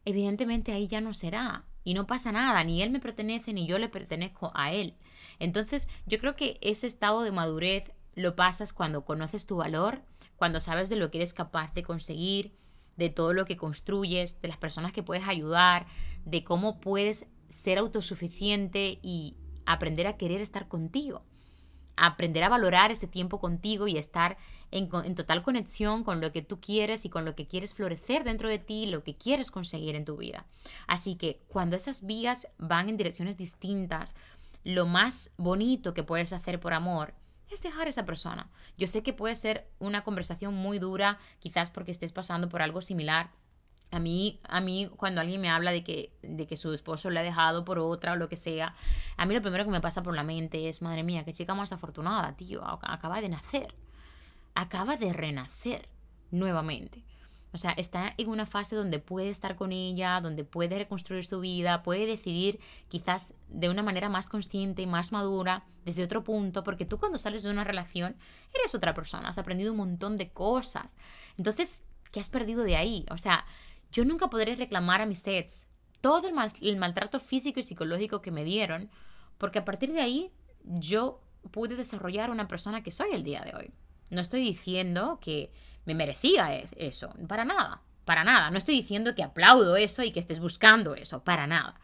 [0.04, 1.64] evidentemente ahí ya no será.
[1.82, 4.94] Y no pasa nada, ni él me pertenece ni yo le pertenezco a él.
[5.40, 10.02] Entonces yo creo que ese estado de madurez lo pasas cuando conoces tu valor,
[10.36, 12.52] cuando sabes de lo que eres capaz de conseguir,
[12.96, 15.86] de todo lo que construyes, de las personas que puedes ayudar,
[16.24, 21.22] de cómo puedes ser autosuficiente y aprender a querer estar contigo,
[21.96, 24.36] aprender a valorar ese tiempo contigo y estar
[24.72, 28.48] en, total conexión con lo que tú quieres y con lo que quieres florecer dentro
[28.48, 30.44] de ti, lo que quieres conseguir en tu vida.
[30.88, 34.16] Así que cuando esas vías van en direcciones distintas,
[34.64, 37.14] lo más bonito que puedes hacer por amor
[37.50, 38.48] es dejar a esa persona.
[38.76, 42.82] Yo sé que puede ser una conversación muy dura, quizás porque estés pasando por algo
[42.82, 43.30] similar.
[43.90, 47.20] A mí, a mí cuando alguien me habla de que, de que su esposo le
[47.20, 48.74] ha dejado por otra o lo que sea,
[49.16, 51.54] a mí lo primero que me pasa por la mente es, madre mía, qué chica
[51.54, 53.74] más afortunada, tío, acaba de nacer,
[54.54, 55.88] acaba de renacer
[56.30, 57.02] nuevamente.
[57.52, 61.40] O sea, está en una fase donde puede estar con ella, donde puede reconstruir su
[61.40, 66.62] vida, puede decidir quizás de una manera más consciente y más madura, desde otro punto,
[66.64, 68.16] porque tú cuando sales de una relación
[68.52, 70.98] eres otra persona, has aprendido un montón de cosas.
[71.38, 73.06] Entonces, ¿qué has perdido de ahí?
[73.10, 73.46] O sea,
[73.90, 75.68] yo nunca podré reclamar a mis sets
[76.02, 78.90] todo el, el maltrato físico y psicológico que me dieron,
[79.38, 80.30] porque a partir de ahí
[80.64, 83.72] yo pude desarrollar una persona que soy el día de hoy.
[84.10, 85.50] No estoy diciendo que
[85.88, 88.50] me merecía eso, para nada, para nada.
[88.50, 91.80] No estoy diciendo que aplaudo eso y que estés buscando eso, para nada.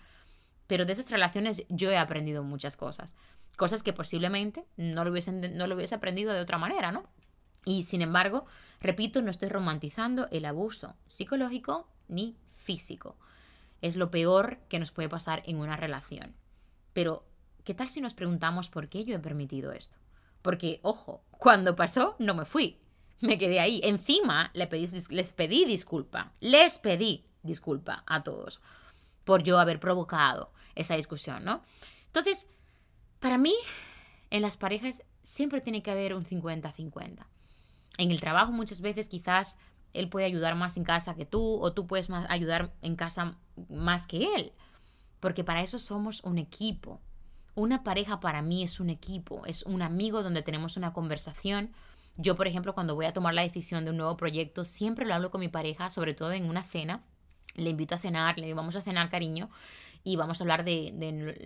[0.67, 3.15] Pero de esas relaciones yo he aprendido muchas cosas.
[3.57, 7.09] Cosas que posiblemente no lo hubiese, no lo hubiese aprendido de otra manera, ¿no?
[7.65, 8.45] Y sin embargo,
[8.79, 13.17] repito, no estoy romantizando el abuso psicológico ni físico.
[13.81, 16.35] Es lo peor que nos puede pasar en una relación.
[16.93, 17.25] Pero,
[17.65, 19.97] ¿qué tal si nos preguntamos por qué yo he permitido esto?
[20.43, 22.84] Porque, ojo, cuando pasó no me fui,
[23.21, 23.81] me quedé ahí.
[23.85, 28.61] Encima le pedí, les pedí disculpa, les pedí disculpa a todos
[29.25, 31.62] por yo haber provocado esa discusión, ¿no?
[32.07, 32.51] Entonces,
[33.21, 33.55] para mí,
[34.31, 37.27] en las parejas siempre tiene que haber un 50-50.
[37.97, 39.59] En el trabajo muchas veces quizás
[39.93, 43.39] él puede ayudar más en casa que tú o tú puedes más ayudar en casa
[43.69, 44.53] más que él.
[45.21, 47.01] Porque para eso somos un equipo.
[47.55, 51.73] Una pareja para mí es un equipo, es un amigo donde tenemos una conversación.
[52.17, 55.15] Yo, por ejemplo, cuando voy a tomar la decisión de un nuevo proyecto, siempre lo
[55.15, 57.03] hablo con mi pareja, sobre todo en una cena.
[57.57, 59.51] Le invito a cenar, le digo, vamos a cenar, cariño
[60.07, 60.93] y vamos a hablar de,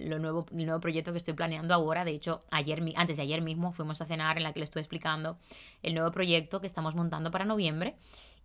[0.08, 2.04] lo nuevo, el nuevo proyecto que estoy planeando ahora.
[2.04, 4.80] De hecho, ayer, antes de ayer mismo fuimos a cenar en la que le estoy
[4.80, 5.38] explicando
[5.82, 7.96] el nuevo proyecto que estamos montando para noviembre.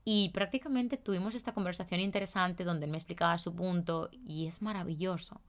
[0.06, 5.42] Y prácticamente tuvimos esta conversación interesante donde él me explicaba su punto y es maravilloso.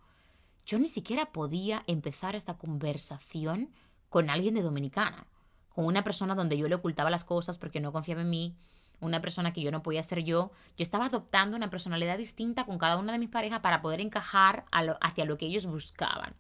[0.65, 3.71] Yo ni siquiera podía empezar esta conversación
[4.09, 5.27] con alguien de Dominicana,
[5.75, 8.57] con una persona donde yo le ocultaba las cosas porque no confiaba en mí,
[9.01, 10.53] una persona que yo no podía ser yo.
[10.77, 14.65] Yo estaba adoptando una personalidad distinta con cada una de mis parejas para poder encajar
[15.01, 16.35] hacia lo que ellos buscaban.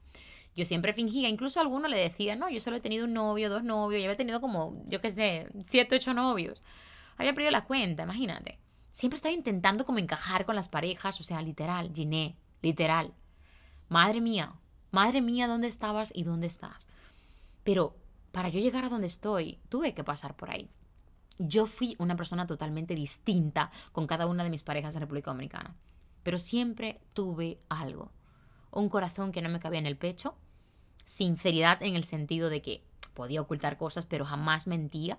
[0.57, 3.51] Yo siempre fingía, incluso a alguno le decía, no, yo solo he tenido un novio,
[3.51, 6.63] dos novios, yo había tenido como, yo qué sé, siete, ocho novios.
[7.17, 8.59] Había perdido la cuenta, imagínate.
[8.93, 13.13] Siempre estaba intentando como encajar con las parejas, o sea, literal, Giné, literal.
[13.89, 14.53] Madre mía,
[14.93, 16.89] madre mía, ¿dónde estabas y dónde estás?
[17.65, 17.97] Pero
[18.35, 20.69] para yo llegar a donde estoy, tuve que pasar por ahí
[21.39, 25.75] yo fui una persona totalmente distinta con cada una de mis parejas en República Dominicana.
[26.23, 28.13] Pero siempre tuve algo.
[28.71, 30.37] Un corazón que no me cabía en el pecho,
[31.05, 35.19] sinceridad en el sentido de que podía ocultar cosas, pero jamás mentía.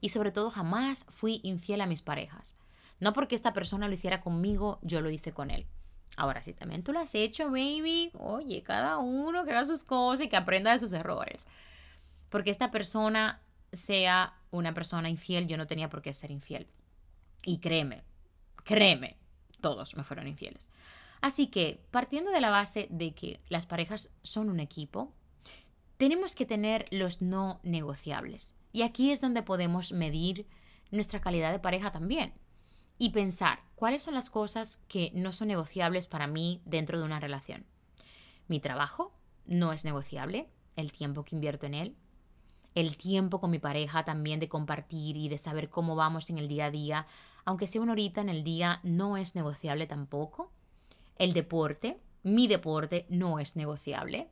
[0.00, 2.56] Y sobre todo jamás fui infiel a mis parejas.
[3.00, 5.66] No porque esta persona lo hiciera conmigo, yo lo hice con él.
[6.16, 10.26] Ahora, si también tú lo has hecho, baby, oye, cada uno que haga sus cosas
[10.26, 11.46] y que aprenda de sus errores.
[12.28, 16.66] Porque esta persona sea una persona infiel, yo no tenía por qué ser infiel.
[17.44, 18.02] Y créeme,
[18.64, 19.16] créeme,
[19.60, 20.70] todos me fueron infieles.
[21.20, 25.12] Así que, partiendo de la base de que las parejas son un equipo,
[25.96, 28.54] tenemos que tener los no negociables.
[28.72, 30.46] Y aquí es donde podemos medir
[30.90, 32.32] nuestra calidad de pareja también.
[32.98, 37.20] Y pensar cuáles son las cosas que no son negociables para mí dentro de una
[37.20, 37.64] relación.
[38.48, 39.12] Mi trabajo
[39.46, 41.96] no es negociable, el tiempo que invierto en él,
[42.80, 46.46] el tiempo con mi pareja también de compartir y de saber cómo vamos en el
[46.46, 47.06] día a día,
[47.44, 50.52] aunque sea una horita en el día, no es negociable tampoco.
[51.16, 54.28] El deporte, mi deporte no es negociable.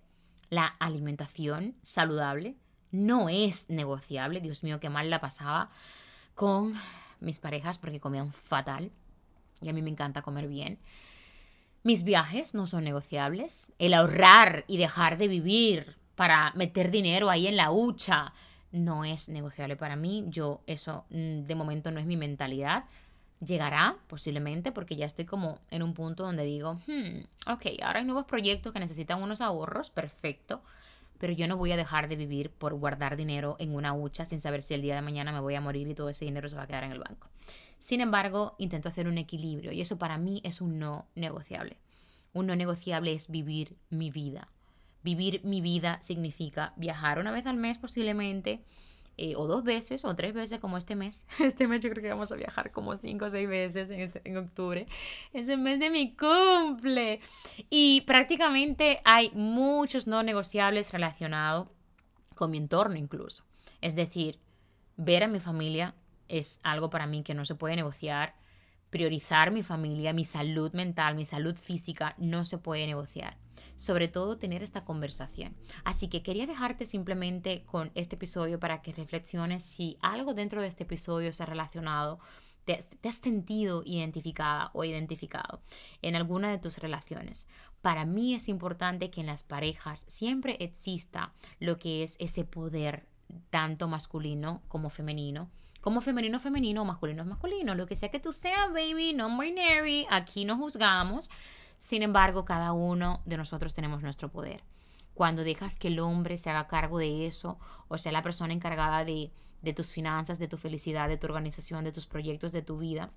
[0.48, 2.56] La alimentación saludable
[2.92, 4.40] no es negociable.
[4.40, 5.70] Dios mío, qué mal la pasaba
[6.34, 6.74] con
[7.18, 8.92] mis parejas porque comían fatal
[9.60, 10.78] y a mí me encanta comer bien.
[11.82, 13.72] Mis viajes no son negociables.
[13.78, 18.32] El ahorrar y dejar de vivir para meter dinero ahí en la hucha.
[18.72, 20.24] No es negociable para mí.
[20.28, 22.84] Yo, eso mm, de momento no es mi mentalidad.
[23.44, 28.06] Llegará posiblemente porque ya estoy como en un punto donde digo, hmm, ok, ahora hay
[28.06, 30.62] nuevos proyectos que necesitan unos ahorros, perfecto,
[31.18, 34.40] pero yo no voy a dejar de vivir por guardar dinero en una hucha sin
[34.40, 36.56] saber si el día de mañana me voy a morir y todo ese dinero se
[36.56, 37.28] va a quedar en el banco.
[37.78, 41.76] Sin embargo, intento hacer un equilibrio y eso para mí es un no negociable.
[42.32, 44.48] Un no negociable es vivir mi vida,
[45.06, 48.64] Vivir mi vida significa viajar una vez al mes posiblemente,
[49.16, 51.28] eh, o dos veces, o tres veces como este mes.
[51.38, 54.20] Este mes yo creo que vamos a viajar como cinco o seis veces en, este,
[54.24, 54.88] en octubre.
[55.32, 57.20] Es el mes de mi cumple.
[57.70, 61.68] Y prácticamente hay muchos no negociables relacionados
[62.34, 63.44] con mi entorno incluso.
[63.80, 64.40] Es decir,
[64.96, 65.94] ver a mi familia
[66.26, 68.34] es algo para mí que no se puede negociar.
[68.90, 73.36] Priorizar mi familia, mi salud mental, mi salud física, no se puede negociar
[73.76, 75.54] sobre todo tener esta conversación.
[75.84, 80.68] Así que quería dejarte simplemente con este episodio para que reflexiones si algo dentro de
[80.68, 82.18] este episodio se ha relacionado
[82.64, 82.74] te,
[83.08, 85.60] has sentido identificada o identificado
[86.02, 87.48] en alguna de tus relaciones.
[87.80, 93.06] Para mí es importante que en las parejas siempre exista lo que es ese poder
[93.50, 95.48] tanto masculino como femenino.
[95.86, 97.76] Como femenino femenino masculino masculino.
[97.76, 101.30] Lo que sea que tú seas, baby, no binary, aquí no juzgamos.
[101.78, 104.64] Sin embargo, cada uno de nosotros tenemos nuestro poder.
[105.14, 109.04] cuando dejas que el hombre se haga cargo de eso o sea la persona encargada
[109.04, 109.30] de,
[109.76, 113.12] tus finanzas, de tu felicidad, de tu organización, de tus proyectos, de tu vida,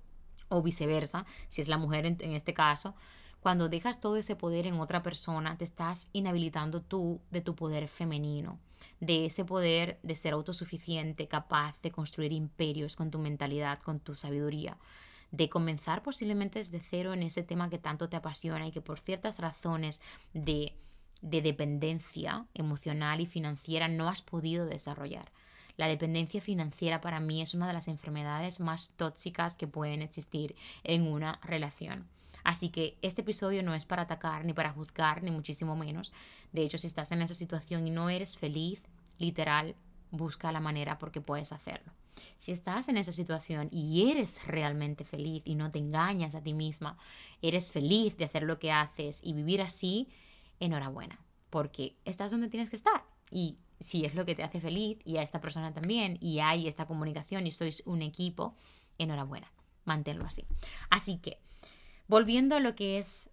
[0.48, 2.94] o viceversa, si es la mujer en este caso,
[3.40, 7.88] cuando dejas todo ese poder en otra persona, te estás inhabilitando tú de tu poder
[7.88, 8.58] femenino,
[9.00, 14.14] de ese poder de ser autosuficiente, capaz de construir imperios con tu mentalidad, con tu
[14.14, 14.76] sabiduría,
[15.30, 18.98] de comenzar posiblemente desde cero en ese tema que tanto te apasiona y que por
[18.98, 20.02] ciertas razones
[20.34, 20.74] de,
[21.22, 25.32] de dependencia emocional y financiera no has podido desarrollar.
[25.78, 30.54] La dependencia financiera para mí es una de las enfermedades más tóxicas que pueden existir
[30.84, 32.06] en una relación.
[32.44, 36.12] Así que este episodio no es para atacar, ni para juzgar, ni muchísimo menos.
[36.52, 38.82] De hecho, si estás en esa situación y no eres feliz,
[39.18, 39.76] literal,
[40.10, 41.92] busca la manera porque puedes hacerlo.
[42.36, 46.52] Si estás en esa situación y eres realmente feliz y no te engañas a ti
[46.52, 46.98] misma,
[47.42, 50.08] eres feliz de hacer lo que haces y vivir así,
[50.58, 51.18] enhorabuena,
[51.48, 53.04] porque estás donde tienes que estar.
[53.30, 56.68] Y si es lo que te hace feliz y a esta persona también y hay
[56.68, 58.54] esta comunicación y sois un equipo,
[58.98, 59.50] enhorabuena,
[59.84, 60.44] manténlo así.
[60.90, 61.38] Así que,
[62.10, 63.30] volviendo a lo que es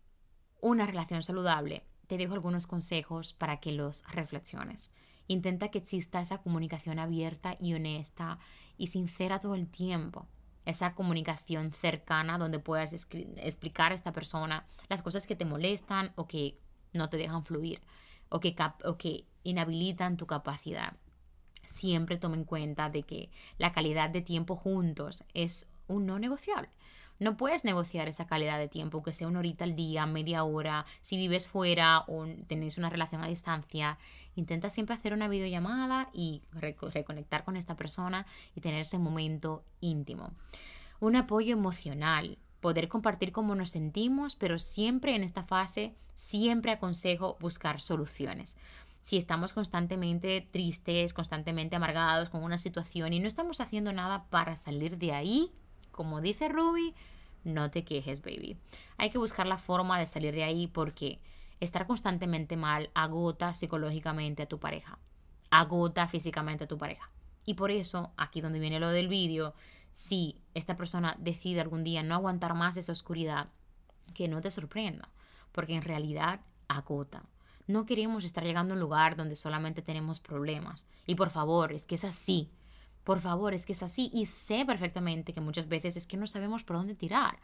[0.61, 4.91] una relación saludable, te dejo algunos consejos para que los reflexiones.
[5.25, 8.37] Intenta que exista esa comunicación abierta y honesta
[8.77, 10.27] y sincera todo el tiempo.
[10.63, 16.27] Esa comunicación cercana donde puedas explicar a esta persona las cosas que te molestan o
[16.27, 16.59] que
[16.93, 17.81] no te dejan fluir
[18.29, 18.55] o que,
[18.85, 20.93] o que inhabilitan tu capacidad.
[21.63, 26.69] Siempre toma en cuenta de que la calidad de tiempo juntos es un no negociable.
[27.19, 30.85] No puedes negociar esa calidad de tiempo, que sea una horita al día, media hora,
[31.01, 33.97] si vives fuera o tenéis una relación a distancia.
[34.35, 40.31] Intenta siempre hacer una videollamada y reconectar con esta persona y tener ese momento íntimo.
[40.99, 47.37] Un apoyo emocional, poder compartir cómo nos sentimos, pero siempre en esta fase, siempre aconsejo
[47.39, 48.57] buscar soluciones.
[49.01, 54.55] Si estamos constantemente tristes, constantemente amargados con una situación y no estamos haciendo nada para
[54.55, 55.51] salir de ahí,
[55.97, 56.93] como dice Ruby,
[57.43, 58.55] no te quejes, baby.
[58.97, 61.19] Hay que buscar la forma de salir de ahí porque
[61.59, 64.99] estar constantemente mal agota psicológicamente a tu pareja,
[65.49, 67.09] agota físicamente a tu pareja.
[67.45, 69.55] Y por eso, aquí donde viene lo del vídeo,
[69.91, 73.49] si esta persona decide algún día no aguantar más esa oscuridad,
[74.13, 75.09] que no te sorprenda,
[75.51, 77.23] porque en realidad agota.
[77.65, 80.85] No queremos estar llegando a un lugar donde solamente tenemos problemas.
[81.07, 82.51] Y por favor, es que es así.
[83.07, 84.11] Por favor, es que es así.
[84.13, 87.39] Y sé perfectamente que muchas veces es que no sabemos por dónde tirar.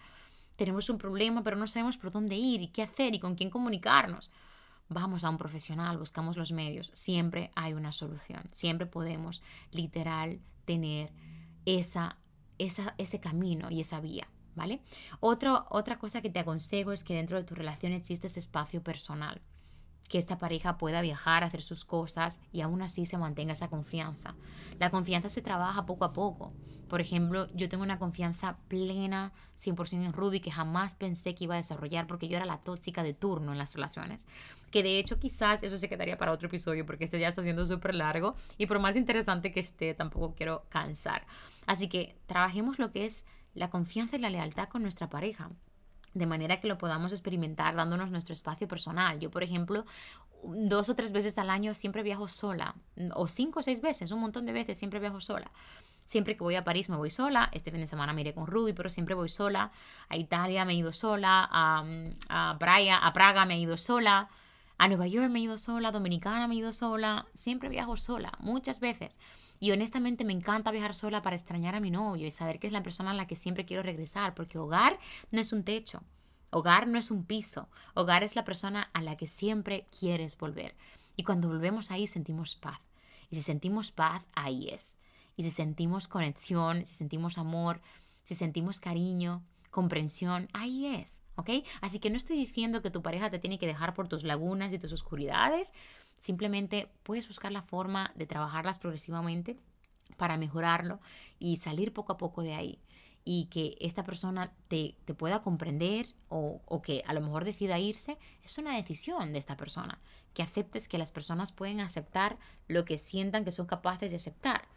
[0.57, 3.49] Tenemos un problema, pero no sabemos por dónde ir y qué hacer y con quién
[3.49, 4.29] comunicarnos.
[4.89, 6.91] Vamos a un profesional, buscamos los medios.
[6.93, 8.43] Siempre hay una solución.
[8.51, 9.41] Siempre podemos
[9.71, 11.13] literal tener
[11.63, 12.17] esa
[12.57, 14.81] ese camino y esa vía, ¿vale?
[15.21, 19.41] otra cosa que te aconsejo es que dentro de tu relación existe ese espacio personal,
[20.09, 24.35] que esta pareja pueda viajar, hacer sus cosas y aún así se mantenga esa confianza.
[24.79, 26.53] La confianza se trabaja poco a poco.
[26.87, 31.55] Por ejemplo, yo tengo una confianza plena 100% en Ruby que jamás pensé que iba
[31.55, 34.27] a desarrollar porque yo era la tóxica de turno en las relaciones.
[34.69, 37.65] Que de hecho quizás eso se quedaría para otro episodio porque este ya está siendo
[37.65, 41.25] súper largo y por más interesante que esté tampoco quiero cansar.
[41.65, 43.25] Así que trabajemos lo que es
[43.55, 45.49] la confianza y la lealtad con nuestra pareja
[46.13, 49.19] de manera que lo podamos experimentar dándonos nuestro espacio personal.
[49.19, 49.85] Yo, por ejemplo,
[50.43, 52.75] dos o tres veces al año siempre viajo sola,
[53.15, 55.51] o cinco o seis veces, un montón de veces siempre viajo sola.
[56.03, 58.45] Siempre que voy a París me voy sola, este fin de semana me iré con
[58.45, 59.71] Ruby, pero siempre voy sola.
[60.09, 61.85] A Italia me he ido sola, a,
[62.27, 64.29] a, Praia, a Praga me he ido sola,
[64.77, 67.95] a Nueva York me he ido sola, a Dominicana me he ido sola, siempre viajo
[67.97, 69.19] sola, muchas veces.
[69.59, 72.73] Y honestamente me encanta viajar sola para extrañar a mi novio y saber que es
[72.73, 74.99] la persona a la que siempre quiero regresar, porque hogar
[75.31, 76.03] no es un techo,
[76.49, 80.75] hogar no es un piso, hogar es la persona a la que siempre quieres volver.
[81.15, 82.79] Y cuando volvemos ahí sentimos paz.
[83.29, 84.97] Y si sentimos paz, ahí es.
[85.35, 87.81] Y si sentimos conexión, si sentimos amor,
[88.23, 89.43] si sentimos cariño,
[89.73, 91.49] comprensión, ahí es, ¿ok?
[91.81, 94.71] Así que no estoy diciendo que tu pareja te tiene que dejar por tus lagunas
[94.71, 95.73] y tus oscuridades,
[96.17, 99.57] simplemente puedes buscar la forma de trabajarlas progresivamente
[100.15, 100.99] para mejorarlo
[101.39, 102.79] y salir poco a poco de ahí
[103.25, 107.79] y que esta persona te, te pueda comprender o, o, que a lo mejor decida
[107.79, 109.99] irse, es una decisión de esta persona.
[110.35, 114.67] Que aceptes que las personas pueden aceptar lo que sientan que son capaces de aceptar.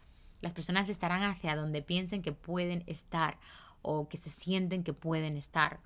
[0.41, 3.37] Las personas estarán hacia donde piensen que pueden estar
[3.81, 5.79] o que se sienten que pueden estar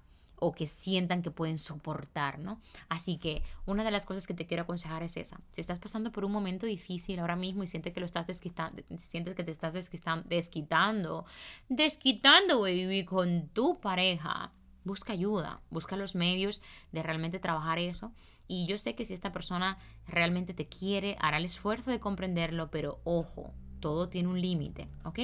[0.44, 2.60] o que sientan que pueden soportar, ¿no?
[2.90, 5.40] Así que una de las cosas que te quiero aconsejar es esa.
[5.52, 8.82] Si estás pasando por un momento difícil ahora mismo y sientes que lo estás desquitando,
[8.98, 11.26] sientes que te estás desquitando, desquitando,
[11.70, 14.52] desquitando, baby, con tu pareja,
[14.84, 18.12] busca ayuda, busca los medios de realmente trabajar eso.
[18.48, 19.78] Y yo sé que si esta persona
[20.08, 25.20] realmente te quiere, hará el esfuerzo de comprenderlo, pero ojo, todo tiene un límite, ¿ok?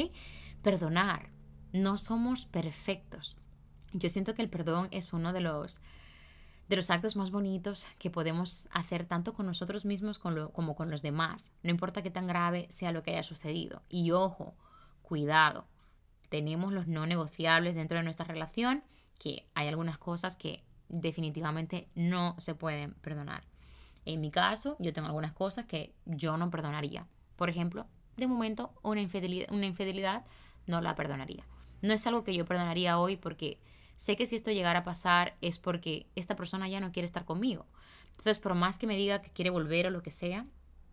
[0.61, 1.36] Perdonar.
[1.73, 3.37] No somos perfectos.
[3.93, 5.81] Yo siento que el perdón es uno de los,
[6.69, 11.01] de los actos más bonitos que podemos hacer tanto con nosotros mismos como con los
[11.01, 11.53] demás.
[11.63, 13.81] No importa qué tan grave sea lo que haya sucedido.
[13.89, 14.55] Y ojo,
[15.01, 15.67] cuidado.
[16.29, 18.83] Tenemos los no negociables dentro de nuestra relación
[19.19, 23.43] que hay algunas cosas que definitivamente no se pueden perdonar.
[24.05, 27.07] En mi caso, yo tengo algunas cosas que yo no perdonaría.
[27.35, 30.25] Por ejemplo, de momento, una infidelidad, una infidelidad
[30.65, 31.45] no la perdonaría.
[31.81, 33.59] No es algo que yo perdonaría hoy porque
[33.97, 37.25] sé que si esto llegara a pasar es porque esta persona ya no quiere estar
[37.25, 37.65] conmigo.
[38.11, 40.45] Entonces, por más que me diga que quiere volver o lo que sea,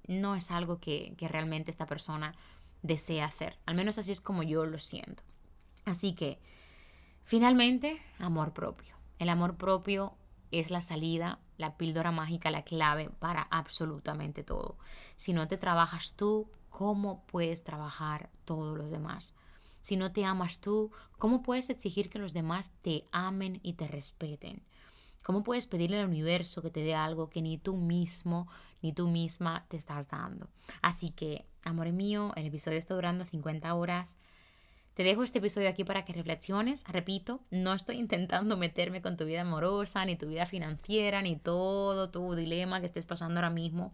[0.07, 2.35] no es algo que, que realmente esta persona
[2.82, 3.59] desea hacer.
[3.66, 5.22] Al menos así es como yo lo siento.
[5.87, 6.39] Así que
[7.24, 8.97] Finalmente, amor propio.
[9.18, 10.14] El amor propio
[10.51, 14.76] es la salida, la píldora mágica, la clave para absolutamente todo.
[15.16, 19.35] Si no te trabajas tú, ¿cómo puedes trabajar todos los demás?
[19.85, 23.87] Si no te amas tú, ¿cómo puedes exigir que los demás te amen y te
[23.87, 24.62] respeten?
[25.22, 28.49] ¿Cómo puedes pedirle al universo que te dé algo que ni tú mismo
[28.80, 30.49] ni tú misma te estás dando?
[30.80, 34.20] Así que, amor mío, el episodio está durando 50 horas.
[34.95, 36.85] Te dejo este episodio aquí para que reflexiones.
[36.89, 42.09] Repito, no estoy intentando meterme con tu vida amorosa, ni tu vida financiera, ni todo
[42.09, 43.93] tu dilema que estés pasando ahora mismo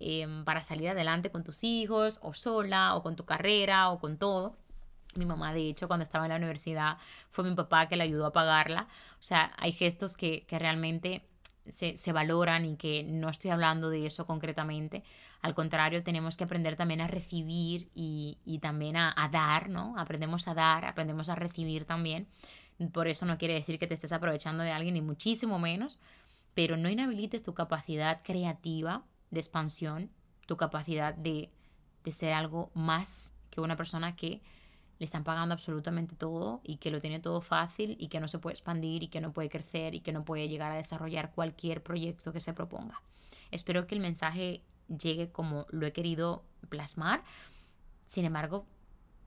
[0.00, 4.18] em, para salir adelante con tus hijos, o sola, o con tu carrera, o con
[4.18, 4.58] todo.
[5.16, 6.98] Mi mamá, de hecho, cuando estaba en la universidad,
[7.30, 8.86] fue mi papá que le ayudó a pagarla.
[9.18, 11.24] O sea, hay gestos que, que realmente
[11.66, 15.02] se, se, valoran y que no estoy hablando de eso concretamente.
[15.42, 19.94] Al contrario, tenemos que aprender también a recibir y, y también a, a, dar, ¿no?
[19.98, 22.28] Aprendemos a dar, aprendemos a recibir también.
[22.92, 26.00] Por eso no quiere decir que te estés aprovechando de alguien, ni muchísimo menos,
[26.54, 30.10] pero no inhabilites tu capacidad creativa de expansión,
[30.46, 31.50] tu capacidad de,
[32.04, 34.40] de ser algo más que una persona que
[35.00, 38.38] le están pagando absolutamente todo y que lo tiene todo fácil y que no se
[38.38, 41.82] puede expandir y que no puede crecer y que no puede llegar a desarrollar cualquier
[41.82, 43.00] proyecto que se proponga.
[43.50, 47.24] Espero que el mensaje llegue como lo he querido plasmar.
[48.06, 48.66] Sin embargo,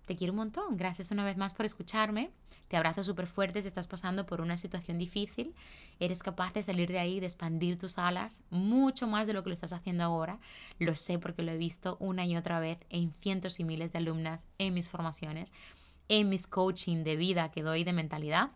[0.05, 0.77] te quiero un montón.
[0.77, 2.31] Gracias una vez más por escucharme.
[2.67, 5.53] Te abrazo súper fuerte si estás pasando por una situación difícil.
[5.99, 9.49] Eres capaz de salir de ahí, de expandir tus alas mucho más de lo que
[9.49, 10.39] lo estás haciendo ahora.
[10.79, 13.99] Lo sé porque lo he visto una y otra vez en cientos y miles de
[13.99, 15.53] alumnas en mis formaciones,
[16.09, 18.51] en mis coaching de vida que doy de mentalidad.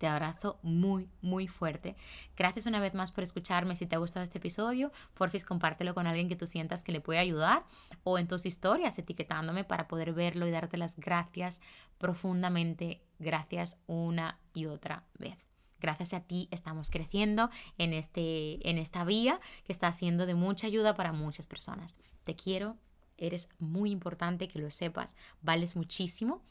[0.00, 1.94] Te abrazo muy, muy fuerte.
[2.34, 3.76] Gracias una vez más por escucharme.
[3.76, 7.02] Si te ha gustado este episodio, porfis compártelo con alguien que tú sientas que le
[7.02, 7.66] puede ayudar
[8.02, 11.60] o en tus historias etiquetándome para poder verlo y darte las gracias
[11.98, 13.02] profundamente.
[13.18, 15.36] Gracias una y otra vez.
[15.80, 20.66] Gracias a ti estamos creciendo en, este, en esta vía que está siendo de mucha
[20.66, 22.00] ayuda para muchas personas.
[22.24, 22.78] Te quiero,
[23.18, 26.42] eres muy importante que lo sepas, vales muchísimo.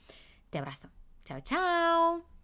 [0.51, 0.89] Te abrazo.
[1.23, 2.38] Chao, chao.